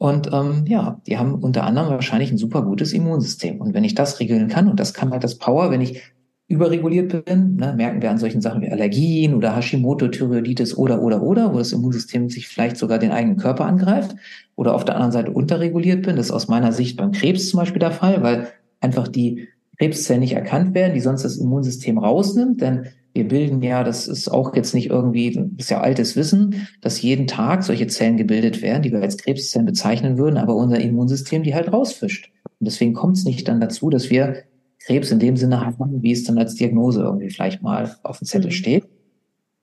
Und 0.00 0.30
ähm, 0.32 0.64
ja, 0.66 0.98
die 1.06 1.18
haben 1.18 1.34
unter 1.34 1.64
anderem 1.64 1.90
wahrscheinlich 1.90 2.30
ein 2.30 2.38
super 2.38 2.62
gutes 2.62 2.94
Immunsystem. 2.94 3.60
Und 3.60 3.74
wenn 3.74 3.84
ich 3.84 3.94
das 3.94 4.18
regeln 4.18 4.48
kann, 4.48 4.66
und 4.66 4.80
das 4.80 4.94
kann 4.94 5.10
halt 5.10 5.22
das 5.22 5.36
Power, 5.36 5.70
wenn 5.70 5.82
ich 5.82 6.00
überreguliert 6.48 7.26
bin, 7.26 7.56
ne, 7.56 7.74
merken 7.76 8.00
wir 8.00 8.10
an 8.10 8.16
solchen 8.16 8.40
Sachen 8.40 8.62
wie 8.62 8.70
Allergien 8.70 9.34
oder 9.34 9.54
Hashimoto-Thyreoiditis 9.54 10.74
oder, 10.74 11.02
oder, 11.02 11.22
oder, 11.22 11.52
wo 11.52 11.58
das 11.58 11.72
Immunsystem 11.72 12.30
sich 12.30 12.48
vielleicht 12.48 12.78
sogar 12.78 12.98
den 12.98 13.10
eigenen 13.10 13.36
Körper 13.36 13.66
angreift 13.66 14.16
oder 14.56 14.74
auf 14.74 14.86
der 14.86 14.94
anderen 14.94 15.12
Seite 15.12 15.32
unterreguliert 15.32 16.06
bin. 16.06 16.16
Das 16.16 16.26
ist 16.26 16.32
aus 16.32 16.48
meiner 16.48 16.72
Sicht 16.72 16.96
beim 16.96 17.12
Krebs 17.12 17.50
zum 17.50 17.60
Beispiel 17.60 17.80
der 17.80 17.92
Fall, 17.92 18.22
weil 18.22 18.48
einfach 18.80 19.06
die 19.06 19.48
Krebszellen 19.76 20.20
nicht 20.20 20.32
erkannt 20.32 20.74
werden, 20.74 20.94
die 20.94 21.00
sonst 21.00 21.26
das 21.26 21.36
Immunsystem 21.36 21.98
rausnimmt, 21.98 22.62
denn 22.62 22.86
wir 23.12 23.26
bilden 23.26 23.62
ja, 23.62 23.82
das 23.82 24.06
ist 24.06 24.28
auch 24.28 24.54
jetzt 24.54 24.74
nicht 24.74 24.90
irgendwie, 24.90 25.32
das 25.32 25.44
ist 25.58 25.70
ja 25.70 25.80
altes 25.80 26.16
Wissen, 26.16 26.68
dass 26.80 27.02
jeden 27.02 27.26
Tag 27.26 27.62
solche 27.62 27.86
Zellen 27.86 28.16
gebildet 28.16 28.62
werden, 28.62 28.82
die 28.82 28.92
wir 28.92 29.02
als 29.02 29.18
Krebszellen 29.18 29.66
bezeichnen 29.66 30.16
würden, 30.18 30.36
aber 30.36 30.54
unser 30.54 30.80
Immunsystem 30.80 31.42
die 31.42 31.54
halt 31.54 31.72
rausfischt. 31.72 32.30
Und 32.44 32.66
deswegen 32.66 32.94
kommt 32.94 33.16
es 33.16 33.24
nicht 33.24 33.48
dann 33.48 33.60
dazu, 33.60 33.90
dass 33.90 34.10
wir 34.10 34.44
Krebs 34.78 35.10
in 35.10 35.18
dem 35.18 35.36
Sinne 35.36 35.64
haben, 35.64 36.02
wie 36.02 36.12
es 36.12 36.24
dann 36.24 36.38
als 36.38 36.54
Diagnose 36.54 37.02
irgendwie 37.02 37.30
vielleicht 37.30 37.62
mal 37.62 37.96
auf 38.02 38.18
dem 38.18 38.26
Zettel 38.26 38.50
mhm. 38.50 38.54
steht 38.54 38.84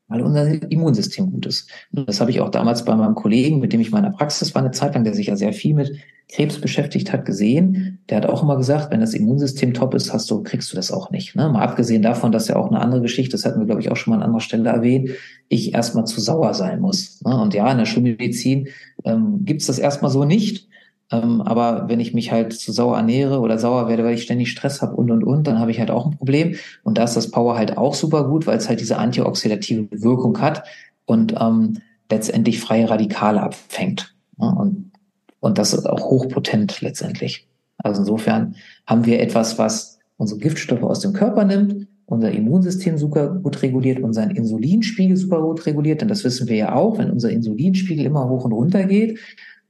weil 0.08 0.22
unser 0.22 0.72
Immunsystem 0.72 1.32
gut 1.32 1.46
ist. 1.46 1.70
Und 1.94 2.08
das 2.08 2.22
habe 2.22 2.32
ich 2.32 2.40
auch 2.42 2.50
damals 2.50 2.86
bei 2.86 2.96
meinem 2.96 3.16
Kollegen, 3.16 3.60
mit 3.60 3.74
dem 3.74 3.82
ich 3.82 3.88
in 3.88 3.94
meiner 3.94 4.12
Praxis 4.12 4.56
war, 4.56 4.62
eine 4.62 4.72
Zeit 4.72 4.94
lang, 4.94 5.04
der 5.04 5.14
sich 5.14 5.28
ja 5.28 5.36
sehr 5.36 5.54
viel 5.54 5.74
mit 5.74 5.94
Krebs 6.30 6.60
beschäftigt 6.60 7.14
hat, 7.14 7.26
gesehen. 7.26 8.00
Der 8.10 8.18
hat 8.18 8.26
auch 8.26 8.44
immer 8.44 8.58
gesagt, 8.58 8.92
wenn 8.92 9.00
das 9.00 9.14
Immunsystem 9.14 9.74
top 9.74 9.94
ist, 9.94 10.14
hast 10.14 10.30
du, 10.30 10.44
kriegst 10.44 10.72
du 10.72 10.76
das 10.76 10.92
auch 10.92 11.10
nicht. 11.10 11.36
Ne? 11.36 11.50
Mal 11.50 11.62
abgesehen 11.62 12.02
davon, 12.02 12.32
dass 12.32 12.48
ja 12.48 12.58
auch 12.58 12.68
eine 12.68 12.82
andere 12.82 13.02
Geschichte, 13.02 13.32
das 13.32 13.46
hatten 13.46 13.60
wir, 13.60 13.66
glaube 13.66 13.82
ich, 13.82 13.92
auch 13.92 13.96
schon 13.96 14.12
mal 14.12 14.18
an 14.18 14.24
anderer 14.24 14.42
Stelle 14.42 14.70
erwähnt, 14.70 15.12
ich 15.48 15.74
erstmal 15.74 16.06
zu 16.06 16.20
sauer 16.20 16.54
sein 16.54 16.82
muss. 16.82 17.22
Ne? 17.24 17.40
Und 17.40 17.54
ja, 17.54 17.72
in 17.72 17.78
der 17.78 17.86
Schulmedizin 17.86 18.68
ähm, 19.06 19.46
gibt 19.46 19.62
es 19.62 19.68
das 19.68 19.80
erstmal 19.80 20.12
so 20.12 20.26
nicht. 20.26 20.68
Ähm, 21.12 21.42
aber 21.42 21.88
wenn 21.88 22.00
ich 22.00 22.14
mich 22.14 22.32
halt 22.32 22.54
zu 22.54 22.72
sauer 22.72 22.98
ernähre 22.98 23.40
oder 23.40 23.58
sauer 23.58 23.88
werde, 23.88 24.04
weil 24.04 24.16
ich 24.16 24.24
ständig 24.24 24.52
Stress 24.52 24.82
habe 24.82 24.96
und 24.96 25.10
und 25.10 25.24
und, 25.24 25.48
dann 25.48 25.60
habe 25.60 25.72
ich 25.72 25.80
halt 25.80 25.92
auch 25.92 26.06
ein 26.06 26.18
Problem. 26.18 26.56
Und 26.84 26.98
da 26.98 27.04
ist 27.04 27.16
das 27.16 27.32
Power 27.32 27.58
halt 27.58 27.78
auch 27.78 27.94
super 27.94 28.28
gut, 28.28 28.46
weil 28.46 28.58
es 28.58 28.68
halt 28.68 28.82
diese 28.82 28.98
antioxidative 28.98 29.88
Wirkung 29.92 30.40
hat 30.42 30.64
und 31.06 31.36
ähm, 31.40 31.78
letztendlich 32.12 32.60
freie 32.60 32.90
Radikale 32.90 33.42
abfängt. 33.42 34.16
Ja, 34.40 34.50
und, 34.50 34.92
und 35.40 35.58
das 35.58 35.74
ist 35.74 35.86
auch 35.86 36.10
hochpotent 36.10 36.82
letztendlich. 36.82 37.48
Also 37.78 38.02
insofern 38.02 38.56
haben 38.86 39.06
wir 39.06 39.22
etwas, 39.22 39.58
was 39.58 40.00
unsere 40.18 40.40
Giftstoffe 40.40 40.84
aus 40.84 41.00
dem 41.00 41.14
Körper 41.14 41.46
nimmt, 41.46 41.88
unser 42.06 42.32
Immunsystem 42.32 42.98
super 42.98 43.28
gut 43.28 43.62
reguliert, 43.62 44.00
unseren 44.00 44.32
Insulinspiegel 44.32 45.18
super 45.18 45.42
gut 45.42 45.66
reguliert, 45.66 46.02
denn 46.02 46.08
das 46.08 46.24
wissen 46.24 46.48
wir 46.48 46.56
ja 46.56 46.74
auch, 46.74 46.98
wenn 46.98 47.12
unser 47.12 47.30
Insulinspiegel 47.30 48.06
immer 48.06 48.28
hoch 48.30 48.46
und 48.46 48.54
runter 48.54 48.86
geht, 48.86 49.20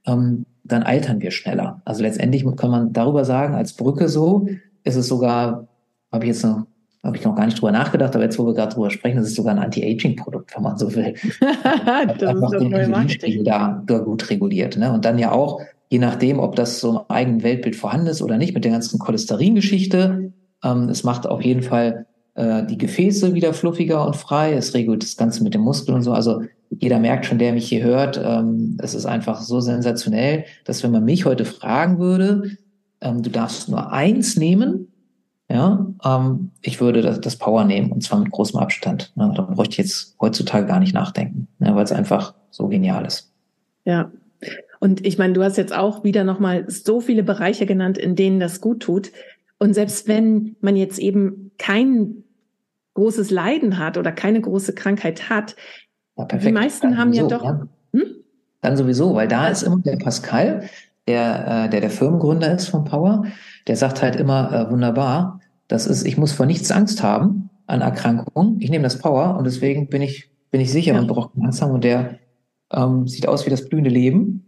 ähm, 0.05 0.45
dann 0.67 0.83
altern 0.83 1.21
wir 1.21 1.31
schneller. 1.31 1.81
Also 1.85 2.03
letztendlich 2.03 2.45
kann 2.55 2.71
man 2.71 2.93
darüber 2.93 3.25
sagen, 3.25 3.55
als 3.55 3.73
Brücke 3.73 4.09
so, 4.09 4.47
ist 4.83 4.95
es 4.95 5.07
sogar, 5.07 5.67
habe 6.11 6.25
ich 6.25 6.29
jetzt 6.29 6.43
noch, 6.43 6.65
habe 7.03 7.17
ich 7.17 7.23
noch 7.23 7.35
gar 7.35 7.45
nicht 7.45 7.59
drüber 7.59 7.71
nachgedacht, 7.71 8.15
aber 8.15 8.23
jetzt, 8.23 8.37
wo 8.37 8.45
wir 8.45 8.53
gerade 8.53 8.73
drüber 8.73 8.89
sprechen, 8.89 9.19
ist 9.19 9.27
es 9.27 9.35
sogar 9.35 9.55
ein 9.55 9.59
Anti-Aging-Produkt, 9.59 10.55
wenn 10.55 10.63
man 10.63 10.77
so 10.77 10.93
will. 10.95 11.13
das 11.39 12.23
einfach 12.23 12.53
ist 12.53 12.61
den 12.61 12.71
Insulinspiegel 12.71 13.43
da, 13.43 13.81
da 13.85 13.99
gut 13.99 14.29
reguliert. 14.29 14.77
Ne? 14.77 14.91
Und 14.91 15.05
dann 15.05 15.17
ja 15.17 15.31
auch, 15.31 15.61
je 15.89 15.99
nachdem, 15.99 16.39
ob 16.39 16.55
das 16.55 16.79
so 16.79 16.91
im 16.91 16.99
eigenen 17.07 17.43
Weltbild 17.43 17.75
vorhanden 17.75 18.07
ist 18.07 18.21
oder 18.21 18.37
nicht, 18.37 18.53
mit 18.53 18.65
der 18.65 18.71
ganzen 18.71 18.99
Cholesterin-Geschichte, 18.99 20.33
ähm, 20.63 20.89
es 20.89 21.03
macht 21.03 21.27
auf 21.27 21.41
jeden 21.41 21.61
Fall 21.61 22.07
äh, 22.37 22.63
die 22.65 22.77
Gefäße 22.77 23.33
wieder 23.33 23.51
fluffiger 23.53 24.05
und 24.05 24.15
frei, 24.15 24.53
es 24.53 24.73
regelt 24.75 25.01
das 25.01 25.17
Ganze 25.17 25.43
mit 25.43 25.55
dem 25.55 25.61
Muskel 25.61 25.95
und 25.95 26.03
so. 26.03 26.13
Also 26.13 26.43
jeder 26.69 26.99
merkt 26.99 27.25
schon, 27.25 27.39
der 27.39 27.51
mich 27.51 27.67
hier 27.67 27.83
hört, 27.83 28.21
ähm, 28.23 28.77
es 28.79 28.93
ist 28.93 29.07
einfach 29.07 29.41
so 29.41 29.59
sensationell, 29.59 30.45
dass 30.63 30.83
wenn 30.83 30.91
man 30.91 31.03
mich 31.03 31.25
heute 31.25 31.45
fragen 31.45 31.97
würde, 31.97 32.57
ähm, 33.01 33.23
du 33.23 33.31
darfst 33.31 33.69
nur 33.69 33.91
eins 33.91 34.37
nehmen. 34.37 34.87
Ja, 35.49 35.87
ähm, 36.05 36.51
ich 36.61 36.79
würde 36.79 37.01
das, 37.01 37.21
das, 37.21 37.37
Power 37.37 37.63
nehmen 37.63 37.91
und 37.91 38.03
zwar 38.03 38.19
mit 38.19 38.29
großem 38.29 38.59
Abstand. 38.59 39.13
Ne? 39.15 39.33
Da 39.35 39.41
bräuchte 39.43 39.71
ich 39.71 39.77
jetzt 39.77 40.15
heutzutage 40.21 40.67
gar 40.67 40.79
nicht 40.79 40.93
nachdenken, 40.93 41.47
ne? 41.57 41.73
weil 41.73 41.85
es 41.85 41.91
einfach 41.91 42.35
so 42.51 42.67
genial 42.67 43.05
ist. 43.05 43.31
Ja. 43.85 44.11
Und 44.79 45.07
ich 45.07 45.17
meine, 45.17 45.33
du 45.33 45.41
hast 45.41 45.57
jetzt 45.57 45.73
auch 45.73 46.03
wieder 46.03 46.23
nochmal 46.23 46.69
so 46.69 47.01
viele 47.01 47.23
Bereiche 47.23 47.65
genannt, 47.65 47.97
in 47.97 48.15
denen 48.15 48.39
das 48.39 48.61
gut 48.61 48.81
tut. 48.81 49.11
Und 49.57 49.73
selbst 49.73 50.07
wenn 50.07 50.55
man 50.59 50.75
jetzt 50.75 50.99
eben 50.99 51.51
kein 51.57 52.25
großes 52.97 53.29
Leiden 53.29 53.77
hat 53.77 53.97
oder 53.97 54.11
keine 54.11 54.41
große 54.41 54.73
Krankheit 54.73 55.29
hat, 55.29 55.55
ja, 56.17 56.25
die 56.25 56.51
meisten 56.51 56.89
Dann 56.89 56.97
haben 56.97 57.13
sowieso, 57.13 57.29
ja 57.29 57.37
doch. 57.37 57.43
Ja. 57.45 57.67
Hm? 57.93 58.03
Dann 58.61 58.75
sowieso, 58.75 59.13
weil 59.13 59.27
da 59.27 59.49
ist 59.49 59.61
immer 59.61 59.77
der 59.77 59.97
Pascal, 59.97 60.63
der, 61.07 61.65
äh, 61.65 61.69
der 61.69 61.81
der 61.81 61.91
Firmengründer 61.91 62.53
ist 62.53 62.69
von 62.69 62.85
Power, 62.85 63.25
der 63.67 63.75
sagt 63.75 64.01
halt 64.01 64.15
immer 64.15 64.51
äh, 64.51 64.71
wunderbar, 64.71 65.39
das 65.67 65.85
ist, 65.85 66.05
ich 66.07 66.17
muss 66.17 66.31
vor 66.31 66.47
nichts 66.47 66.71
Angst 66.71 67.03
haben 67.03 67.49
an 67.67 67.81
Erkrankungen. 67.81 68.59
Ich 68.61 68.71
nehme 68.71 68.83
das 68.83 68.97
Power 68.97 69.37
und 69.37 69.43
deswegen 69.45 69.89
bin 69.89 70.01
ich 70.01 70.31
bin 70.49 70.61
ich 70.61 70.71
sicher 70.71 70.93
ja. 70.93 70.99
und 70.99 71.07
brauche 71.07 71.29
Angst 71.41 71.61
haben. 71.61 71.71
Und 71.71 71.83
der 71.83 72.17
ähm, 72.71 73.07
sieht 73.07 73.27
aus 73.27 73.45
wie 73.45 73.49
das 73.49 73.69
blühende 73.69 73.89
Leben. 73.89 74.43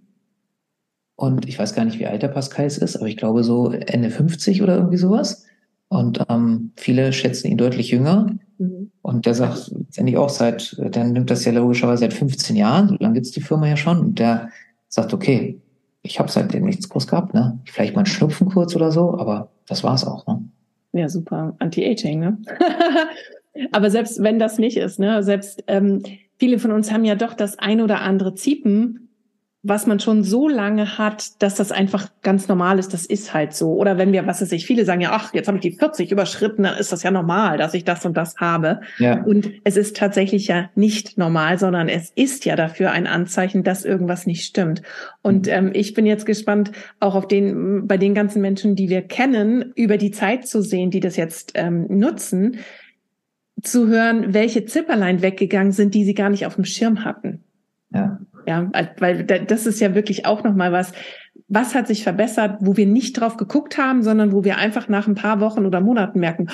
Und 1.15 1.47
ich 1.47 1.59
weiß 1.59 1.75
gar 1.75 1.85
nicht, 1.85 1.99
wie 1.99 2.07
alt 2.07 2.23
der 2.23 2.29
Pascal 2.29 2.65
ist, 2.65 2.95
aber 2.95 3.07
ich 3.07 3.17
glaube 3.17 3.43
so 3.43 3.71
Ende 3.71 4.09
50 4.09 4.63
oder 4.63 4.77
irgendwie 4.77 4.97
sowas. 4.97 5.45
Und 5.89 6.23
ähm, 6.29 6.71
viele 6.75 7.11
schätzen 7.13 7.47
ihn 7.47 7.57
deutlich 7.57 7.89
jünger. 7.89 8.27
Mhm. 8.57 8.91
Und 9.01 9.25
der 9.25 9.33
sagt 9.33 9.71
letztendlich 9.75 10.17
auch 10.17 10.29
seit, 10.29 10.75
der 10.77 11.03
nimmt 11.03 11.29
das 11.29 11.45
ja 11.45 11.51
logischerweise 11.51 12.01
seit 12.01 12.13
15 12.13 12.55
Jahren, 12.55 12.89
so 12.89 12.95
lange 12.99 13.15
gibt's 13.15 13.31
die 13.31 13.41
Firma 13.41 13.67
ja 13.67 13.75
schon. 13.75 13.99
Und 13.99 14.19
der 14.19 14.49
sagt, 14.87 15.13
okay, 15.13 15.59
ich 16.01 16.19
habe 16.19 16.31
seitdem 16.31 16.65
nichts 16.65 16.87
groß 16.89 17.07
gehabt, 17.07 17.33
ne? 17.33 17.59
Vielleicht 17.65 17.95
mal 17.95 18.01
einen 18.01 18.05
Schnupfen 18.05 18.47
kurz 18.47 18.75
oder 18.75 18.91
so, 18.91 19.17
aber 19.17 19.49
das 19.67 19.83
war's 19.83 20.05
auch, 20.05 20.25
ne? 20.27 20.43
Ja, 20.93 21.09
super. 21.09 21.55
Anti-Aging, 21.59 22.19
ne? 22.19 22.37
aber 23.71 23.89
selbst 23.89 24.21
wenn 24.21 24.39
das 24.39 24.57
nicht 24.57 24.77
ist, 24.77 24.99
ne, 24.99 25.23
selbst 25.23 25.63
ähm, 25.67 26.03
viele 26.37 26.59
von 26.59 26.71
uns 26.71 26.91
haben 26.91 27.05
ja 27.05 27.15
doch 27.15 27.33
das 27.33 27.59
ein 27.59 27.81
oder 27.81 28.01
andere 28.01 28.35
Ziepen, 28.35 29.08
was 29.61 29.85
man 29.85 29.99
schon 29.99 30.23
so 30.23 30.47
lange 30.47 30.97
hat, 30.97 31.41
dass 31.41 31.55
das 31.55 31.73
einfach 31.73 32.07
ganz 32.21 32.47
normal 32.47 32.79
ist, 32.79 32.93
das 32.93 33.05
ist 33.05 33.33
halt 33.33 33.53
so. 33.53 33.73
Oder 33.73 33.97
wenn 33.97 34.13
wir, 34.13 34.25
was 34.25 34.41
weiß 34.41 34.53
ich, 34.53 34.65
viele 34.65 34.85
sagen 34.85 35.01
ja, 35.01 35.11
ach, 35.11 35.33
jetzt 35.33 35.47
habe 35.47 35.57
ich 35.57 35.61
die 35.61 35.77
40 35.77 36.13
überschritten, 36.13 36.63
dann 36.63 36.77
ist 36.77 36.93
das 36.93 37.03
ja 37.03 37.11
normal, 37.11 37.57
dass 37.57 37.73
ich 37.73 37.83
das 37.83 38.05
und 38.05 38.15
das 38.15 38.37
habe. 38.37 38.79
Ja. 38.99 39.21
Und 39.21 39.51
es 39.65 39.75
ist 39.75 39.97
tatsächlich 39.97 40.47
ja 40.47 40.69
nicht 40.75 41.17
normal, 41.17 41.59
sondern 41.59 41.89
es 41.89 42.09
ist 42.15 42.45
ja 42.45 42.55
dafür 42.55 42.91
ein 42.91 43.05
Anzeichen, 43.05 43.65
dass 43.65 43.83
irgendwas 43.83 44.25
nicht 44.25 44.45
stimmt. 44.45 44.81
Und 45.21 45.47
mhm. 45.47 45.53
ähm, 45.53 45.71
ich 45.73 45.93
bin 45.93 46.05
jetzt 46.05 46.25
gespannt, 46.25 46.71
auch 47.01 47.15
auf 47.15 47.27
den, 47.27 47.85
bei 47.85 47.97
den 47.97 48.13
ganzen 48.13 48.41
Menschen, 48.41 48.77
die 48.77 48.87
wir 48.87 49.01
kennen, 49.01 49.73
über 49.75 49.97
die 49.97 50.11
Zeit 50.11 50.47
zu 50.47 50.61
sehen, 50.61 50.89
die 50.89 51.01
das 51.01 51.17
jetzt 51.17 51.51
ähm, 51.55 51.85
nutzen, 51.89 52.59
zu 53.61 53.87
hören, 53.87 54.33
welche 54.33 54.63
Zipperlein 54.63 55.21
weggegangen 55.21 55.73
sind, 55.73 55.93
die 55.93 56.05
sie 56.05 56.13
gar 56.13 56.29
nicht 56.29 56.45
auf 56.45 56.55
dem 56.55 56.63
Schirm 56.63 57.03
hatten. 57.03 57.43
Ja. 57.93 58.19
Ja, 58.45 58.69
weil 58.97 59.23
das 59.23 59.65
ist 59.65 59.79
ja 59.79 59.95
wirklich 59.95 60.25
auch 60.25 60.43
nochmal 60.43 60.71
was. 60.71 60.91
Was 61.47 61.73
hat 61.73 61.87
sich 61.87 62.03
verbessert, 62.03 62.57
wo 62.59 62.77
wir 62.77 62.85
nicht 62.85 63.13
drauf 63.13 63.37
geguckt 63.37 63.77
haben, 63.77 64.03
sondern 64.03 64.31
wo 64.31 64.43
wir 64.43 64.57
einfach 64.57 64.87
nach 64.87 65.07
ein 65.07 65.15
paar 65.15 65.39
Wochen 65.39 65.65
oder 65.65 65.81
Monaten 65.81 66.19
merken, 66.19 66.49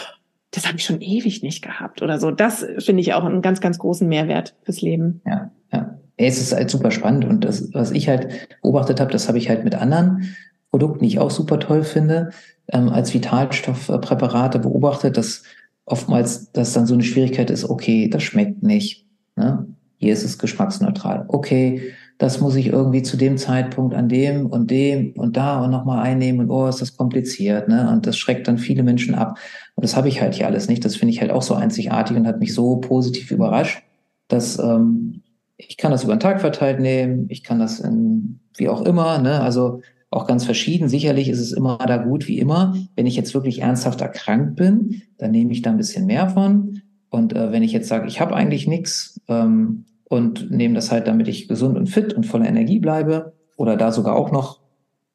das 0.51 0.67
habe 0.67 0.77
ich 0.77 0.85
schon 0.85 1.01
ewig 1.01 1.43
nicht 1.43 1.61
gehabt 1.61 2.01
oder 2.01 2.19
so. 2.19 2.31
Das 2.31 2.65
finde 2.79 3.01
ich 3.01 3.13
auch 3.13 3.25
einen 3.25 3.41
ganz, 3.41 3.59
ganz 3.59 3.77
großen 3.77 4.07
Mehrwert 4.07 4.55
fürs 4.63 4.81
Leben. 4.81 5.21
Ja, 5.25 5.51
ja. 5.71 5.97
Es 6.17 6.39
ist 6.39 6.53
halt 6.53 6.69
super 6.69 6.91
spannend 6.91 7.25
und 7.25 7.43
das, 7.43 7.73
was 7.73 7.91
ich 7.91 8.07
halt 8.07 8.47
beobachtet 8.61 9.01
habe, 9.01 9.11
das 9.11 9.27
habe 9.27 9.37
ich 9.37 9.49
halt 9.49 9.65
mit 9.65 9.75
anderen 9.75 10.33
Produkten, 10.71 10.99
die 10.99 11.07
ich 11.07 11.19
auch 11.19 11.31
super 11.31 11.59
toll 11.59 11.83
finde, 11.83 12.29
ähm, 12.71 12.87
als 12.87 13.13
Vitalstoffpräparate 13.13 14.59
beobachtet, 14.59 15.17
dass 15.17 15.43
oftmals 15.85 16.51
das 16.53 16.73
dann 16.73 16.85
so 16.85 16.93
eine 16.93 17.03
Schwierigkeit 17.03 17.49
ist, 17.49 17.69
okay, 17.69 18.09
das 18.09 18.23
schmeckt 18.23 18.63
nicht. 18.63 19.05
Ne? 19.35 19.67
Hier 19.97 20.13
ist 20.13 20.23
es 20.23 20.37
geschmacksneutral. 20.37 21.25
Okay, 21.27 21.93
das 22.17 22.39
muss 22.39 22.55
ich 22.55 22.67
irgendwie 22.67 23.03
zu 23.03 23.17
dem 23.17 23.37
Zeitpunkt 23.37 23.93
an 23.93 24.07
dem 24.07 24.45
und 24.45 24.71
dem 24.71 25.13
und 25.17 25.35
da 25.35 25.63
und 25.63 25.71
nochmal 25.71 26.03
einnehmen 26.03 26.41
und 26.41 26.49
oh, 26.49 26.67
ist 26.67 26.81
das 26.81 26.95
kompliziert, 26.95 27.67
ne? 27.67 27.89
Und 27.91 28.07
das 28.07 28.17
schreckt 28.17 28.47
dann 28.47 28.57
viele 28.57 28.83
Menschen 28.83 29.15
ab. 29.15 29.37
Und 29.75 29.83
das 29.83 29.97
habe 29.97 30.07
ich 30.07 30.21
halt 30.21 30.35
hier 30.35 30.47
alles 30.47 30.69
nicht. 30.69 30.85
Das 30.85 30.95
finde 30.95 31.13
ich 31.13 31.21
halt 31.21 31.31
auch 31.31 31.41
so 31.41 31.55
einzigartig 31.55 32.15
und 32.15 32.27
hat 32.27 32.39
mich 32.39 32.53
so 32.53 32.77
positiv 32.77 33.31
überrascht, 33.31 33.83
dass 34.29 34.57
ähm, 34.59 35.23
ich 35.57 35.77
kann 35.77 35.91
das 35.91 36.03
über 36.03 36.15
den 36.15 36.21
Tag 36.21 36.41
verteilt 36.41 36.79
nehmen, 36.79 37.25
ich 37.29 37.43
kann 37.43 37.59
das 37.59 37.79
in, 37.79 38.39
wie 38.57 38.69
auch 38.69 38.81
immer, 38.83 39.17
ne? 39.19 39.41
Also 39.41 39.81
auch 40.09 40.27
ganz 40.27 40.45
verschieden. 40.45 40.87
Sicherlich 40.87 41.27
ist 41.27 41.39
es 41.39 41.51
immer 41.51 41.77
da 41.77 41.97
gut 41.97 42.27
wie 42.27 42.39
immer. 42.39 42.75
Wenn 42.95 43.05
ich 43.05 43.17
jetzt 43.17 43.33
wirklich 43.33 43.61
ernsthaft 43.61 43.99
erkrankt 43.99 44.55
bin, 44.55 45.01
dann 45.17 45.31
nehme 45.31 45.51
ich 45.51 45.61
da 45.61 45.71
ein 45.71 45.77
bisschen 45.77 46.05
mehr 46.05 46.29
von. 46.29 46.81
Und 47.15 47.33
äh, 47.33 47.53
wenn 47.53 47.63
ich 47.63 47.71
jetzt 47.71 47.87
sage, 47.87 48.07
ich 48.07 48.19
habe 48.19 48.35
eigentlich 48.35 48.67
nichts 48.67 49.21
ähm, 49.29 49.85
und 50.09 50.51
nehme 50.51 50.75
das 50.75 50.91
halt, 50.91 51.07
damit 51.07 51.29
ich 51.29 51.47
gesund 51.47 51.77
und 51.77 51.87
fit 51.87 52.13
und 52.13 52.25
voller 52.25 52.45
Energie 52.45 52.79
bleibe 52.79 53.31
oder 53.55 53.77
da 53.77 53.93
sogar 53.93 54.17
auch 54.17 54.33
noch 54.33 54.59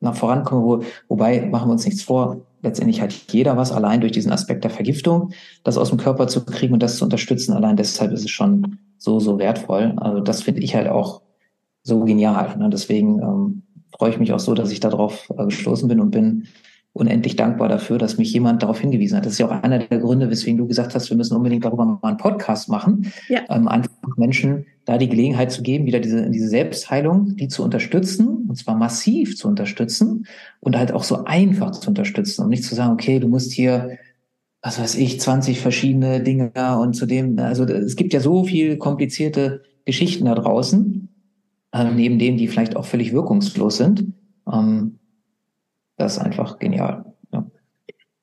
nach 0.01 0.15
vorankomme, 0.15 0.65
wo, 0.65 0.83
wobei 1.09 1.43
machen 1.43 1.69
wir 1.69 1.73
uns 1.73 1.85
nichts 1.85 2.03
vor, 2.03 2.41
letztendlich 2.63 3.03
hat 3.03 3.13
jeder 3.13 3.59
was 3.59 3.71
allein 3.71 4.01
durch 4.01 4.13
diesen 4.13 4.33
Aspekt 4.33 4.65
der 4.65 4.71
Vergiftung, 4.71 5.33
das 5.63 5.77
aus 5.77 5.91
dem 5.91 5.99
Körper 5.99 6.27
zu 6.27 6.43
kriegen 6.47 6.73
und 6.73 6.83
das 6.83 6.97
zu 6.97 7.05
unterstützen. 7.05 7.53
Allein 7.53 7.77
deshalb 7.77 8.13
ist 8.13 8.25
es 8.25 8.31
schon 8.31 8.79
so, 8.97 9.21
so 9.21 9.39
wertvoll. 9.39 9.93
Also 9.99 10.21
das 10.21 10.43
finde 10.43 10.63
ich 10.63 10.75
halt 10.75 10.89
auch 10.89 11.21
so 11.83 12.07
genial. 12.07 12.57
Ne? 12.57 12.71
Deswegen 12.71 13.21
ähm, 13.21 13.63
freue 13.95 14.09
ich 14.09 14.19
mich 14.19 14.33
auch 14.33 14.41
so, 14.41 14.55
dass 14.55 14.73
ich 14.73 14.81
darauf 14.81 15.29
äh, 15.37 15.45
gestoßen 15.45 15.87
bin 15.87 16.01
und 16.01 16.13
bin 16.13 16.47
unendlich 16.93 17.37
dankbar 17.37 17.69
dafür, 17.69 17.99
dass 17.99 18.19
mich 18.19 18.33
jemand 18.33 18.63
darauf 18.63 18.81
hingewiesen 18.81 19.17
hat. 19.17 19.25
Das 19.25 19.35
ist 19.35 19.39
ja 19.39 19.47
auch 19.47 19.63
einer 19.63 19.79
der 19.79 19.99
Gründe, 19.99 20.29
weswegen 20.29 20.59
du 20.59 20.67
gesagt 20.67 20.95
hast, 20.95 21.09
wir 21.09 21.17
müssen 21.17 21.37
unbedingt 21.37 21.65
darüber 21.65 21.85
mal 21.85 21.99
einen 22.03 22.17
Podcast 22.17 22.69
machen. 22.69 23.13
Ja. 23.29 23.43
Ähm, 23.49 23.69
einfach 23.69 23.91
Menschen 24.17 24.67
da 24.87 24.99
die 24.99 25.09
Gelegenheit 25.09 25.53
zu 25.53 25.63
geben, 25.63 25.87
wieder 25.87 26.01
diese, 26.01 26.31
diese 26.31 26.49
Selbstheilung, 26.49 27.37
die 27.37 27.49
zu 27.49 27.63
unterstützen, 27.63 28.47
und 28.49 28.57
zwar 28.57 28.77
massiv 28.77 29.37
zu 29.37 29.47
unterstützen 29.47 30.27
und 30.59 30.77
halt 30.77 30.93
auch 30.93 31.05
so 31.05 31.25
einfach 31.25 31.71
zu 31.71 31.91
unterstützen 31.91 32.43
und 32.43 32.51
nicht 32.51 32.65
zu 32.65 32.75
sagen, 32.75 32.93
okay, 32.93 33.21
du 33.21 33.29
musst 33.29 33.53
hier, 33.53 33.99
was 34.61 34.81
weiß 34.81 34.97
ich, 34.97 35.21
20 35.21 35.61
verschiedene 35.61 36.21
Dinge 36.21 36.51
und 36.81 36.95
zudem, 36.95 37.39
also 37.39 37.65
es 37.65 37.95
gibt 37.95 38.13
ja 38.13 38.21
so 38.21 38.45
viel 38.45 38.79
komplizierte 38.79 39.63
Geschichten 39.85 40.25
da 40.25 40.35
draußen, 40.35 41.09
äh, 41.73 41.91
neben 41.95 42.19
denen, 42.19 42.37
die 42.37 42.49
vielleicht 42.49 42.75
auch 42.75 42.85
völlig 42.85 43.13
wirkungslos 43.13 43.77
sind. 43.77 44.13
Ähm, 44.53 45.00
das 46.01 46.17
ist 46.17 46.23
einfach 46.23 46.59
genial. 46.59 47.05
Ja. 47.33 47.47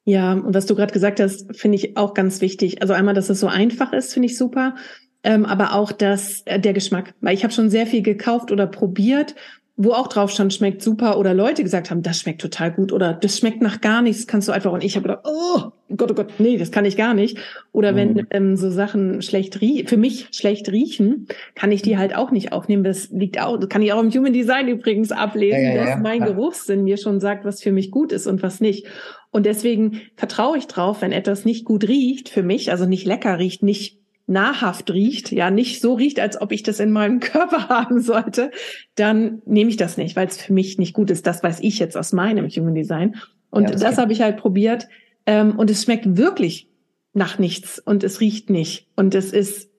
Ja, 0.05 0.33
und 0.33 0.53
was 0.53 0.65
du 0.65 0.75
gerade 0.75 0.93
gesagt 0.93 1.19
hast, 1.19 1.55
finde 1.55 1.75
ich 1.75 1.97
auch 1.97 2.13
ganz 2.13 2.41
wichtig. 2.41 2.81
Also 2.81 2.93
einmal, 2.93 3.13
dass 3.13 3.29
es 3.29 3.39
so 3.39 3.47
einfach 3.47 3.93
ist, 3.93 4.13
finde 4.13 4.27
ich 4.27 4.37
super. 4.37 4.75
Ähm, 5.23 5.45
aber 5.45 5.73
auch 5.73 5.91
dass 5.91 6.41
äh, 6.45 6.59
der 6.59 6.73
Geschmack, 6.73 7.13
weil 7.21 7.33
ich 7.33 7.43
habe 7.43 7.53
schon 7.53 7.69
sehr 7.69 7.87
viel 7.87 8.01
gekauft 8.01 8.51
oder 8.51 8.67
probiert 8.67 9.35
wo 9.79 9.91
auch 9.91 10.07
drauf 10.07 10.31
stand, 10.31 10.55
schmeckt 10.55 10.81
super 10.81 11.19
oder 11.19 11.35
Leute 11.35 11.63
gesagt 11.63 11.91
haben, 11.91 12.01
das 12.01 12.19
schmeckt 12.19 12.41
total 12.41 12.71
gut 12.71 12.91
oder 12.91 13.13
das 13.13 13.37
schmeckt 13.37 13.61
nach 13.61 13.79
gar 13.79 14.01
nichts, 14.01 14.25
kannst 14.25 14.47
du 14.47 14.51
einfach 14.51 14.71
und 14.71 14.83
ich 14.83 14.95
habe 14.95 15.07
gedacht, 15.07 15.25
oh 15.25 15.71
Gott, 15.95 16.11
oh 16.11 16.15
Gott, 16.15 16.33
nee, 16.39 16.57
das 16.57 16.71
kann 16.71 16.83
ich 16.83 16.97
gar 16.97 17.13
nicht. 17.13 17.37
Oder 17.71 17.95
wenn 17.95 18.13
mhm. 18.13 18.27
ähm, 18.31 18.57
so 18.57 18.71
Sachen 18.71 19.21
schlecht 19.21 19.61
riechen, 19.61 19.87
für 19.87 19.95
mich 19.95 20.29
schlecht 20.31 20.69
riechen, 20.69 21.27
kann 21.53 21.71
ich 21.71 21.83
die 21.83 21.97
halt 21.97 22.15
auch 22.15 22.31
nicht 22.31 22.51
aufnehmen. 22.51 22.83
Das 22.83 23.09
liegt 23.11 23.39
auch, 23.39 23.57
das 23.57 23.69
kann 23.69 23.83
ich 23.83 23.93
auch 23.93 24.01
im 24.01 24.11
Human 24.11 24.33
Design 24.33 24.67
übrigens 24.67 25.11
ablesen, 25.11 25.61
ja, 25.61 25.75
ja, 25.75 25.75
dass 25.75 25.89
ja, 25.89 25.97
mein 25.97 26.25
Geruchssinn 26.25 26.83
mir 26.83 26.97
schon 26.97 27.19
sagt, 27.19 27.45
was 27.45 27.61
für 27.61 27.71
mich 27.71 27.91
gut 27.91 28.11
ist 28.11 28.25
und 28.25 28.41
was 28.41 28.59
nicht. 28.59 28.87
Und 29.29 29.45
deswegen 29.45 30.01
vertraue 30.15 30.57
ich 30.57 30.65
drauf, 30.65 31.01
wenn 31.01 31.11
etwas 31.11 31.45
nicht 31.45 31.65
gut 31.65 31.87
riecht 31.87 32.29
für 32.29 32.43
mich, 32.43 32.71
also 32.71 32.85
nicht 32.87 33.05
lecker 33.05 33.37
riecht, 33.37 33.61
nicht 33.61 33.96
nahrhaft 34.27 34.91
riecht, 34.91 35.31
ja 35.31 35.49
nicht 35.49 35.81
so 35.81 35.93
riecht, 35.93 36.19
als 36.19 36.39
ob 36.39 36.51
ich 36.51 36.61
das 36.61 36.79
in 36.79 36.91
meinem 36.91 37.19
Körper 37.21 37.69
haben 37.69 38.01
sollte, 38.01 38.51
dann 38.95 39.41
nehme 39.45 39.69
ich 39.69 39.77
das 39.77 39.97
nicht, 39.97 40.15
weil 40.15 40.27
es 40.27 40.37
für 40.37 40.53
mich 40.53 40.77
nicht 40.77 40.93
gut 40.93 41.09
ist. 41.09 41.25
Das 41.25 41.41
weiß 41.41 41.61
ich 41.61 41.79
jetzt 41.79 41.97
aus 41.97 42.13
meinem 42.13 42.47
Human 42.47 42.75
Design. 42.75 43.15
Und 43.49 43.63
ja, 43.63 43.71
das, 43.71 43.81
das 43.81 43.97
habe 43.97 44.13
ich 44.13 44.21
halt 44.21 44.37
probiert. 44.37 44.87
Ähm, 45.25 45.57
und 45.57 45.69
es 45.71 45.83
schmeckt 45.83 46.17
wirklich 46.17 46.69
nach 47.13 47.39
nichts 47.39 47.79
und 47.79 48.03
es 48.03 48.21
riecht 48.21 48.49
nicht. 48.49 48.87
Und 48.95 49.15
es 49.15 49.31
ist, 49.31 49.71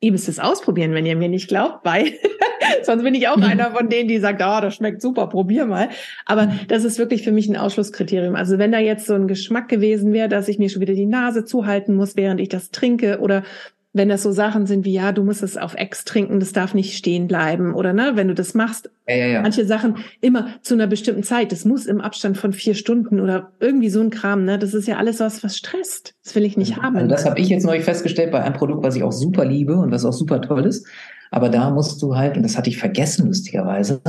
ihr 0.00 0.12
müsst 0.12 0.28
es 0.28 0.38
ausprobieren, 0.38 0.92
wenn 0.92 1.06
ihr 1.06 1.16
mir 1.16 1.28
nicht 1.28 1.48
glaubt, 1.48 1.84
weil 1.84 2.12
Sonst 2.84 3.02
bin 3.02 3.14
ich 3.14 3.28
auch 3.28 3.36
einer 3.36 3.70
von 3.72 3.88
denen, 3.88 4.08
die 4.08 4.18
sagt, 4.18 4.42
ah, 4.42 4.58
oh, 4.58 4.60
das 4.60 4.76
schmeckt 4.76 5.02
super, 5.02 5.28
probier 5.28 5.66
mal. 5.66 5.88
Aber 6.26 6.52
das 6.68 6.84
ist 6.84 6.98
wirklich 6.98 7.22
für 7.22 7.32
mich 7.32 7.48
ein 7.48 7.56
Ausschlusskriterium. 7.56 8.36
Also 8.36 8.58
wenn 8.58 8.72
da 8.72 8.78
jetzt 8.78 9.06
so 9.06 9.14
ein 9.14 9.28
Geschmack 9.28 9.68
gewesen 9.68 10.12
wäre, 10.12 10.28
dass 10.28 10.48
ich 10.48 10.58
mir 10.58 10.68
schon 10.68 10.82
wieder 10.82 10.94
die 10.94 11.06
Nase 11.06 11.44
zuhalten 11.44 11.94
muss, 11.94 12.16
während 12.16 12.40
ich 12.40 12.48
das 12.48 12.70
trinke 12.70 13.20
oder 13.20 13.42
wenn 13.94 14.08
das 14.08 14.24
so 14.24 14.32
Sachen 14.32 14.66
sind 14.66 14.84
wie, 14.84 14.92
ja, 14.92 15.12
du 15.12 15.22
musst 15.22 15.42
es 15.42 15.56
auf 15.56 15.74
Ex 15.74 16.04
trinken, 16.04 16.40
das 16.40 16.52
darf 16.52 16.74
nicht 16.74 16.96
stehen 16.96 17.28
bleiben 17.28 17.74
oder 17.74 17.92
ne, 17.92 18.12
wenn 18.14 18.26
du 18.26 18.34
das 18.34 18.52
machst, 18.52 18.90
ja, 19.06 19.14
ja, 19.14 19.26
ja. 19.26 19.40
manche 19.40 19.64
Sachen 19.64 19.98
immer 20.20 20.48
zu 20.62 20.74
einer 20.74 20.88
bestimmten 20.88 21.22
Zeit, 21.22 21.52
das 21.52 21.64
muss 21.64 21.86
im 21.86 22.00
Abstand 22.00 22.36
von 22.36 22.52
vier 22.52 22.74
Stunden 22.74 23.20
oder 23.20 23.52
irgendwie 23.60 23.90
so 23.90 24.00
ein 24.00 24.10
Kram, 24.10 24.44
ne, 24.44 24.58
das 24.58 24.74
ist 24.74 24.88
ja 24.88 24.96
alles 24.96 25.20
was, 25.20 25.44
was 25.44 25.56
stresst. 25.56 26.14
Das 26.24 26.34
will 26.34 26.44
ich 26.44 26.56
nicht 26.56 26.76
haben. 26.76 26.96
Also 26.96 27.08
das 27.08 27.24
habe 27.24 27.38
ich 27.38 27.48
jetzt 27.48 27.64
neulich 27.64 27.84
festgestellt 27.84 28.32
bei 28.32 28.42
einem 28.42 28.54
Produkt, 28.54 28.82
was 28.82 28.96
ich 28.96 29.04
auch 29.04 29.12
super 29.12 29.44
liebe 29.44 29.76
und 29.76 29.92
was 29.92 30.04
auch 30.04 30.12
super 30.12 30.42
toll 30.42 30.66
ist. 30.66 30.88
Aber 31.30 31.48
da 31.48 31.70
musst 31.70 32.00
du 32.02 32.16
halt, 32.16 32.36
und 32.36 32.42
das 32.42 32.56
hatte 32.56 32.70
ich 32.70 32.78
vergessen 32.78 33.26
lustigerweise, 33.26 34.00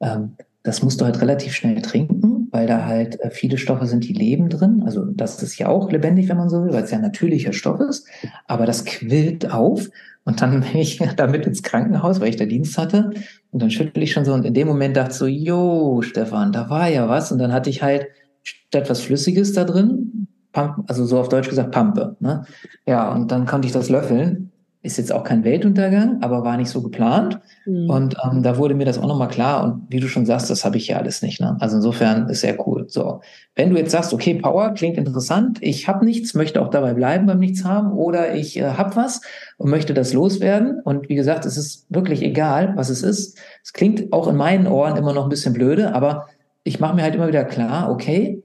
ähm, 0.00 0.36
das 0.66 0.82
musst 0.82 1.00
du 1.00 1.04
halt 1.04 1.20
relativ 1.20 1.54
schnell 1.54 1.80
trinken, 1.80 2.48
weil 2.50 2.66
da 2.66 2.84
halt 2.84 3.20
äh, 3.20 3.30
viele 3.30 3.56
Stoffe 3.56 3.86
sind, 3.86 4.04
die 4.04 4.12
leben 4.12 4.48
drin. 4.48 4.82
Also 4.84 5.04
das 5.04 5.42
ist 5.42 5.58
ja 5.58 5.68
auch 5.68 5.92
lebendig, 5.92 6.28
wenn 6.28 6.36
man 6.36 6.48
so 6.48 6.64
will, 6.64 6.72
weil 6.72 6.82
es 6.82 6.90
ja 6.90 6.98
natürlicher 6.98 7.52
Stoff 7.52 7.78
ist. 7.80 8.08
Aber 8.46 8.66
das 8.66 8.84
quillt 8.84 9.52
auf 9.52 9.88
und 10.24 10.42
dann 10.42 10.60
bin 10.72 10.76
ich 10.76 10.98
damit 11.16 11.46
ins 11.46 11.62
Krankenhaus, 11.62 12.20
weil 12.20 12.30
ich 12.30 12.36
da 12.36 12.46
Dienst 12.46 12.76
hatte. 12.78 13.10
Und 13.52 13.62
dann 13.62 13.70
schüttel 13.70 14.02
ich 14.02 14.12
schon 14.12 14.24
so 14.24 14.34
und 14.34 14.44
in 14.44 14.54
dem 14.54 14.66
Moment 14.66 14.96
dachte 14.96 15.12
ich 15.12 15.16
so, 15.16 15.26
jo, 15.26 16.02
Stefan, 16.02 16.52
da 16.52 16.68
war 16.68 16.88
ja 16.88 17.08
was. 17.08 17.30
Und 17.30 17.38
dann 17.38 17.52
hatte 17.52 17.70
ich 17.70 17.82
halt 17.82 18.08
statt 18.42 18.90
was 18.90 19.00
Flüssiges 19.00 19.52
da 19.52 19.62
drin, 19.62 20.26
Pump, 20.52 20.84
also 20.88 21.06
so 21.06 21.20
auf 21.20 21.28
Deutsch 21.28 21.48
gesagt 21.48 21.70
Pampe. 21.70 22.16
Ne? 22.18 22.44
Ja, 22.86 23.12
und 23.12 23.30
dann 23.30 23.46
konnte 23.46 23.66
ich 23.66 23.72
das 23.72 23.88
löffeln 23.88 24.50
ist 24.86 24.96
jetzt 24.96 25.12
auch 25.12 25.24
kein 25.24 25.44
Weltuntergang, 25.44 26.22
aber 26.22 26.44
war 26.44 26.56
nicht 26.56 26.70
so 26.70 26.80
geplant. 26.80 27.40
Mhm. 27.66 27.90
Und 27.90 28.16
ähm, 28.24 28.42
da 28.42 28.56
wurde 28.56 28.74
mir 28.74 28.86
das 28.86 28.98
auch 28.98 29.06
nochmal 29.06 29.28
klar. 29.28 29.64
Und 29.64 29.82
wie 29.90 30.00
du 30.00 30.08
schon 30.08 30.24
sagst, 30.24 30.48
das 30.48 30.64
habe 30.64 30.76
ich 30.76 30.86
ja 30.86 30.96
alles 30.96 31.20
nicht. 31.20 31.40
Ne? 31.40 31.56
Also 31.60 31.76
insofern 31.76 32.28
ist 32.28 32.40
sehr 32.40 32.66
cool. 32.66 32.86
So, 32.88 33.20
wenn 33.56 33.70
du 33.70 33.76
jetzt 33.76 33.90
sagst, 33.90 34.14
okay, 34.14 34.34
Power 34.34 34.72
klingt 34.74 34.96
interessant, 34.96 35.58
ich 35.60 35.88
habe 35.88 36.04
nichts, 36.04 36.34
möchte 36.34 36.62
auch 36.62 36.70
dabei 36.70 36.94
bleiben 36.94 37.26
beim 37.26 37.40
Nichts 37.40 37.64
haben, 37.64 37.92
oder 37.92 38.34
ich 38.34 38.56
äh, 38.58 38.70
habe 38.70 38.96
was 38.96 39.20
und 39.58 39.68
möchte 39.68 39.92
das 39.92 40.12
loswerden. 40.12 40.80
Und 40.82 41.08
wie 41.08 41.16
gesagt, 41.16 41.44
es 41.44 41.56
ist 41.56 41.86
wirklich 41.90 42.22
egal, 42.22 42.72
was 42.76 42.88
es 42.88 43.02
ist. 43.02 43.38
Es 43.64 43.72
klingt 43.72 44.12
auch 44.12 44.28
in 44.28 44.36
meinen 44.36 44.66
Ohren 44.66 44.96
immer 44.96 45.12
noch 45.12 45.24
ein 45.24 45.30
bisschen 45.30 45.52
blöde, 45.52 45.94
aber 45.94 46.26
ich 46.62 46.80
mache 46.80 46.94
mir 46.94 47.02
halt 47.02 47.14
immer 47.14 47.28
wieder 47.28 47.44
klar, 47.44 47.90
okay, 47.90 48.42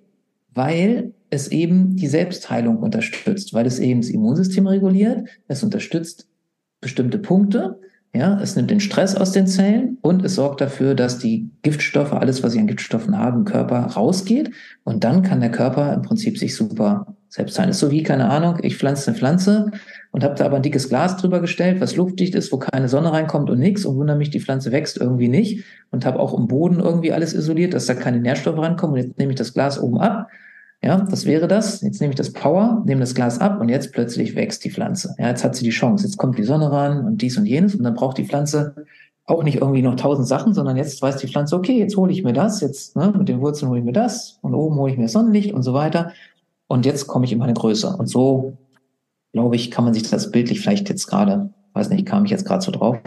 weil 0.54 1.14
es 1.32 1.48
eben 1.48 1.96
die 1.96 2.08
Selbstheilung 2.08 2.78
unterstützt, 2.78 3.54
weil 3.54 3.66
es 3.66 3.80
eben 3.80 4.02
das 4.02 4.10
Immunsystem 4.10 4.68
reguliert, 4.68 5.28
es 5.48 5.64
unterstützt 5.64 6.28
bestimmte 6.82 7.20
Punkte. 7.20 7.80
Ja, 8.14 8.38
es 8.42 8.58
nimmt 8.58 8.70
den 8.70 8.82
Stress 8.82 9.16
aus 9.16 9.32
den 9.32 9.48
Zellen 9.48 9.98
und 10.02 10.26
es 10.26 10.36
sorgt 10.36 10.60
dafür, 10.60 10.96
dass 10.96 11.18
die 11.18 11.50
Giftstoffe, 11.62 12.12
alles, 12.12 12.44
was 12.44 12.52
sie 12.52 12.60
an 12.60 12.68
Giftstoffen 12.68 13.18
haben, 13.18 13.40
im 13.40 13.46
Körper 13.46 13.78
rausgeht. 13.78 14.52
Und 14.84 15.06
dann 15.06 15.22
kann 15.22 15.40
der 15.40 15.52
Körper 15.52 15.94
im 15.94 16.02
Prinzip 16.02 16.38
sich 16.38 16.54
super 16.54 17.16
selbst 17.30 17.58
heilen. 17.58 17.70
ist 17.70 17.80
so 17.80 17.90
wie, 17.90 18.04
keine 18.04 18.30
Ahnung, 18.30 18.58
ich 18.64 18.76
pflanze 18.76 19.08
eine 19.08 19.18
Pflanze 19.18 19.72
und 20.12 20.26
habe 20.26 20.36
da 20.36 20.44
aber 20.44 20.58
ein 20.58 20.62
dickes 20.62 20.90
Glas 20.90 21.16
drüber 21.16 21.40
gestellt, 21.40 21.80
was 21.80 21.96
luftdicht 21.96 22.36
ist, 22.36 22.52
wo 22.52 22.58
keine 22.58 22.90
Sonne 22.90 23.14
reinkommt 23.14 23.50
und 23.50 23.60
nichts 23.60 23.86
und 23.86 23.96
wundere 23.96 24.18
mich, 24.18 24.30
die 24.30 24.42
Pflanze 24.42 24.74
wächst 24.74 24.98
irgendwie 24.98 25.30
nicht 25.30 25.64
und 25.92 26.06
habe 26.06 26.20
auch 26.20 26.38
im 26.38 26.48
Boden 26.48 26.82
irgendwie 26.82 27.14
alles 27.14 27.34
isoliert, 27.34 27.74
dass 27.74 27.86
da 27.86 27.94
keine 27.94 28.20
Nährstoffe 28.20 28.58
rankommen. 28.58 28.96
Und 28.98 29.08
jetzt 29.08 29.18
nehme 29.18 29.32
ich 29.32 29.38
das 29.38 29.54
Glas 29.54 29.80
oben 29.82 30.00
ab 30.00 30.28
ja, 30.84 30.98
das 30.98 31.26
wäre 31.26 31.48
das. 31.48 31.82
Jetzt 31.82 32.02
nehme 32.02 32.12
ich 32.12 32.18
das 32.18 32.34
Power, 32.34 32.82
nehme 32.86 33.02
das 33.02 33.14
Glas 33.14 33.40
ab 33.40 33.62
und 33.62 33.70
jetzt 33.70 33.92
plötzlich 33.92 34.36
wächst 34.36 34.64
die 34.64 34.72
Pflanze. 34.72 35.16
Ja, 35.20 35.28
jetzt 35.28 35.44
hat 35.44 35.56
sie 35.56 35.64
die 35.64 35.70
Chance. 35.70 36.06
Jetzt 36.06 36.18
kommt 36.18 36.40
die 36.40 36.44
Sonne 36.44 36.72
ran 36.72 37.06
und 37.06 37.22
dies 37.22 37.38
und 37.38 37.46
jenes 37.46 37.76
und 37.76 37.84
dann 37.84 37.94
braucht 37.94 38.18
die 38.18 38.26
Pflanze 38.26 38.76
auch 39.26 39.44
nicht 39.44 39.58
irgendwie 39.58 39.84
noch 39.84 39.96
tausend 39.96 40.28
Sachen, 40.28 40.54
sondern 40.54 40.78
jetzt 40.78 41.02
weiß 41.02 41.18
die 41.18 41.28
Pflanze, 41.28 41.56
okay, 41.56 41.78
jetzt 41.78 41.96
hole 41.96 42.12
ich 42.12 42.24
mir 42.24 42.34
das, 42.34 42.62
jetzt 42.62 42.96
ne, 42.96 43.14
mit 43.16 43.30
den 43.30 43.42
Wurzeln 43.42 43.70
hole 43.70 43.80
ich 43.80 43.86
mir 43.86 43.94
das 43.94 44.40
und 44.42 44.56
oben 44.56 44.76
hole 44.76 44.92
ich 44.92 44.98
mir 44.98 45.08
Sonnenlicht 45.08 45.54
und 45.54 45.62
so 45.62 45.74
weiter. 45.74 46.12
Und 46.68 46.86
jetzt 46.86 47.06
komme 47.06 47.26
ich 47.26 47.32
in 47.32 47.40
meine 47.40 47.54
Größe. 47.54 47.96
Und 47.98 48.08
so, 48.08 48.58
glaube 49.34 49.56
ich, 49.56 49.72
kann 49.72 49.86
man 49.86 49.94
sich 49.94 50.10
das 50.10 50.32
bildlich 50.32 50.62
vielleicht 50.62 50.90
jetzt 50.90 51.06
gerade, 51.06 51.52
weiß 51.74 51.90
nicht, 51.90 52.08
kam 52.08 52.26
ich 52.26 52.32
jetzt 52.32 52.46
gerade 52.46 52.64
so 52.64 52.72
drauf, 52.72 52.98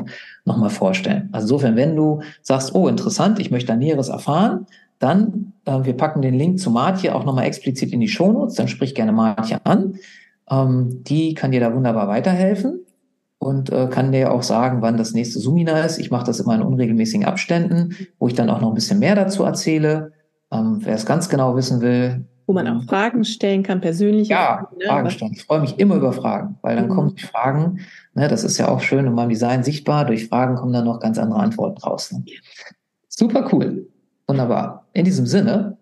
nochmal 0.45 0.71
vorstellen. 0.71 1.29
Also 1.33 1.47
insofern, 1.47 1.75
wenn 1.75 1.97
du 1.97 2.21
sagst, 2.43 2.75
oh, 2.75 2.87
interessant, 2.87 3.41
ich 3.41 3.51
möchte 3.51 3.69
da 3.69 3.77
Näheres 3.77 4.09
erfahren, 4.09 4.67
dann, 5.05 5.53
äh, 5.67 5.85
wir 5.85 5.97
packen 5.97 6.23
den 6.23 6.35
Link 6.35 6.59
zu 6.59 6.71
Martje 6.71 7.15
auch 7.15 7.25
nochmal 7.25 7.45
explizit 7.45 7.93
in 7.93 8.01
die 8.01 8.09
Shownotes, 8.09 8.55
dann 8.55 8.69
sprich 8.69 8.95
gerne 8.95 9.13
Martje 9.13 9.65
an. 9.65 9.99
Ähm, 10.51 11.05
die 11.05 11.35
kann 11.35 11.53
dir 11.53 11.61
da 11.61 11.75
wunderbar 11.75 12.09
weiterhelfen 12.09 12.81
und 13.39 13.71
äh, 13.71 13.89
kann 13.89 14.13
dir 14.13 14.33
auch 14.33 14.43
sagen, 14.43 14.81
wann 14.81 14.97
das 14.97 15.13
nächste 15.13 15.39
Sumina 15.39 15.81
ist. 15.81 15.99
Ich 15.99 16.11
mache 16.11 16.25
das 16.25 16.41
immer 16.41 16.55
in 16.55 16.63
unregelmäßigen 16.63 17.27
Abständen, 17.27 17.95
wo 18.19 18.29
ich 18.29 18.35
dann 18.35 18.49
auch 18.49 18.61
noch 18.61 18.69
ein 18.69 18.75
bisschen 18.75 18.99
mehr 18.99 19.15
dazu 19.15 19.45
erzähle. 19.45 20.13
Ähm, 20.51 20.79
wer 20.81 20.95
es 20.95 21.05
ganz 21.05 21.29
genau 21.29 21.55
wissen 21.55 21.83
will. 21.83 22.25
Wo 22.47 22.53
man 22.55 22.67
auch 22.67 22.83
Fragen 22.85 23.25
stellen 23.25 23.63
kann, 23.63 23.81
persönlich. 23.81 24.29
Ja, 24.29 24.69
ne? 24.79 24.87
Fragen 24.87 25.11
stellen. 25.11 25.33
Ich 25.35 25.45
freue 25.45 25.61
mich 25.61 25.79
immer 25.79 25.97
über 25.97 26.13
Fragen, 26.13 26.59
weil 26.63 26.77
dann 26.77 26.87
mhm. 26.87 26.95
kommen 26.95 27.17
Fragen, 27.19 27.81
ne, 28.15 28.29
das 28.29 28.45
ist 28.45 28.59
ja 28.59 28.69
auch 28.69 28.81
schön 28.81 29.07
in 29.07 29.15
meinem 29.15 29.31
Design 29.31 29.65
sichtbar, 29.65 30.05
durch 30.07 30.29
Fragen 30.29 30.57
kommen 30.57 30.73
dann 30.73 30.85
noch 30.85 31.01
ganz 31.01 31.19
andere 31.19 31.41
Antworten 31.41 31.79
raus. 31.79 32.13
Ne? 32.13 32.25
Super 33.09 33.49
cool. 33.53 33.87
Wunderbar. 34.27 34.84
In 34.95 35.05
diesem 35.05 35.27
Sinne 35.27 35.77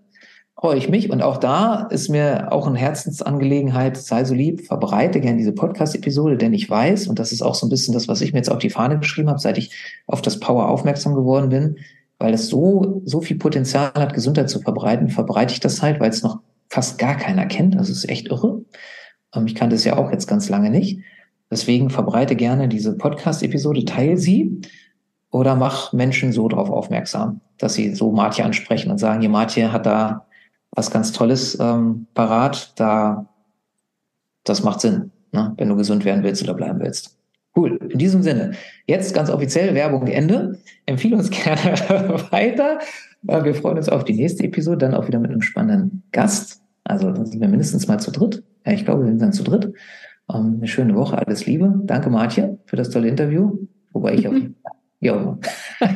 freue 0.59 0.79
ich 0.79 0.89
mich 0.89 1.11
und 1.11 1.23
auch 1.23 1.37
da 1.37 1.87
ist 1.91 2.09
mir 2.09 2.51
auch 2.51 2.67
eine 2.67 2.79
Herzensangelegenheit, 2.79 3.97
sei 3.97 4.25
so 4.25 4.35
lieb, 4.35 4.67
verbreite 4.67 5.21
gerne 5.21 5.37
diese 5.37 5.53
Podcast-Episode, 5.53 6.37
denn 6.37 6.55
ich 6.55 6.69
weiß, 6.69 7.09
und 7.09 7.19
das 7.19 7.31
ist 7.31 7.43
auch 7.43 7.55
so 7.55 7.67
ein 7.67 7.71
bisschen 7.71 7.95
das, 7.95 8.09
was 8.09 8.21
ich 8.21 8.33
mir 8.33 8.39
jetzt 8.39 8.51
auf 8.51 8.59
die 8.59 8.71
Fahne 8.71 8.99
geschrieben 8.99 9.29
habe, 9.29 9.39
seit 9.39 9.59
ich 9.59 9.73
auf 10.07 10.23
das 10.23 10.41
Power 10.41 10.69
aufmerksam 10.69 11.15
geworden 11.15 11.51
bin, 11.51 11.77
weil 12.19 12.33
es 12.33 12.49
so, 12.49 13.03
so 13.05 13.21
viel 13.21 13.37
Potenzial 13.37 13.93
hat, 13.95 14.15
Gesundheit 14.15 14.49
zu 14.49 14.61
verbreiten, 14.61 15.09
verbreite 15.09 15.53
ich 15.53 15.61
das 15.61 15.83
halt, 15.83 16.01
weil 16.01 16.11
es 16.11 16.23
noch 16.23 16.41
fast 16.71 16.99
gar 16.99 17.17
keiner 17.17 17.47
kennt. 17.47 17.75
Das 17.75 17.91
ist 17.91 18.09
echt 18.09 18.29
irre. 18.29 18.65
Ähm, 19.35 19.47
ich 19.47 19.55
kannte 19.55 19.77
es 19.77 19.85
ja 19.85 19.99
auch 19.99 20.11
jetzt 20.11 20.27
ganz 20.27 20.49
lange 20.49 20.71
nicht. 20.71 21.01
Deswegen 21.51 21.91
verbreite 21.91 22.35
gerne 22.35 22.69
diese 22.69 22.97
Podcast-Episode, 22.97 23.85
teile 23.85 24.17
sie 24.17 24.63
oder 25.33 25.57
mach 25.57 25.93
Menschen 25.93 26.31
so 26.33 26.47
darauf 26.47 26.71
aufmerksam, 26.71 27.41
dass 27.59 27.75
sie 27.75 27.95
so 27.95 28.13
Martje 28.13 28.45
ansprechen 28.45 28.91
und 28.91 28.99
sagen, 28.99 29.21
hier 29.21 29.31
Martje 29.31 29.73
hat 29.73 29.87
da 29.87 30.27
was 30.71 30.91
ganz 30.91 31.13
Tolles 31.13 31.59
ähm, 31.59 32.07
parat, 32.15 32.73
da 32.77 33.27
das 34.45 34.63
macht 34.63 34.81
Sinn, 34.81 35.11
ne, 35.33 35.55
wenn 35.57 35.69
du 35.69 35.77
gesund 35.77 36.05
werden 36.05 36.23
willst 36.23 36.43
oder 36.43 36.55
bleiben 36.55 36.81
willst. 36.81 37.19
Cool. 37.55 37.77
In 37.91 37.99
diesem 37.99 38.23
Sinne, 38.23 38.53
jetzt 38.87 39.15
ganz 39.15 39.29
offiziell 39.29 39.75
Werbung 39.75 40.07
Ende. 40.07 40.59
Empfehle 40.87 41.17
uns 41.17 41.31
gerne 41.45 41.77
weiter. 42.31 42.79
Äh, 43.27 43.45
wir 43.45 43.55
freuen 43.55 43.77
uns 43.79 43.89
auf 43.89 44.05
die 44.05 44.15
nächste 44.15 44.45
Episode, 44.45 44.79
dann 44.79 44.95
auch 44.95 45.07
wieder 45.07 45.19
mit 45.19 45.31
einem 45.31 45.43
spannenden 45.43 46.03
Gast. 46.13 46.63
Also 46.85 47.11
dann 47.11 47.27
sind 47.27 47.41
wir 47.41 47.49
mindestens 47.49 47.89
mal 47.89 47.99
zu 47.99 48.11
dritt. 48.11 48.43
Ja, 48.67 48.73
ich 48.73 48.85
glaube, 48.85 49.05
wir 49.05 49.11
sind 49.11 49.23
dann 49.23 49.33
zu 49.33 49.45
dritt. 49.45 49.73
Ähm, 50.33 50.57
eine 50.59 50.67
schöne 50.67 50.95
Woche, 50.95 51.17
alles 51.19 51.47
Liebe. 51.47 51.81
Danke, 51.85 52.11
Martje, 52.11 52.59
für 52.67 52.77
das 52.77 52.91
tolle 52.91 53.09
Interview. 53.09 53.59
Wobei 53.93 54.15
ich 54.15 54.29
auf 54.29 54.35
Jo. 55.03 55.37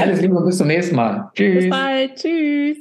Alles 0.00 0.20
Liebe 0.20 0.36
und 0.36 0.44
bis 0.44 0.58
zum 0.58 0.66
nächsten 0.66 0.94
Mal. 0.94 1.30
Tschüss. 1.34 1.64
Bis 1.64 1.70
bald. 1.70 2.14
Tschüss. 2.14 2.76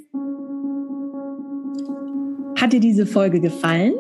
Hat 2.59 2.73
dir 2.73 2.81
diese 2.81 3.05
Folge 3.05 3.39
gefallen? 3.39 3.93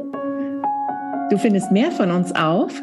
Du 1.29 1.37
findest 1.37 1.71
mehr 1.71 1.89
von 1.91 2.11
uns 2.11 2.35
auf 2.35 2.73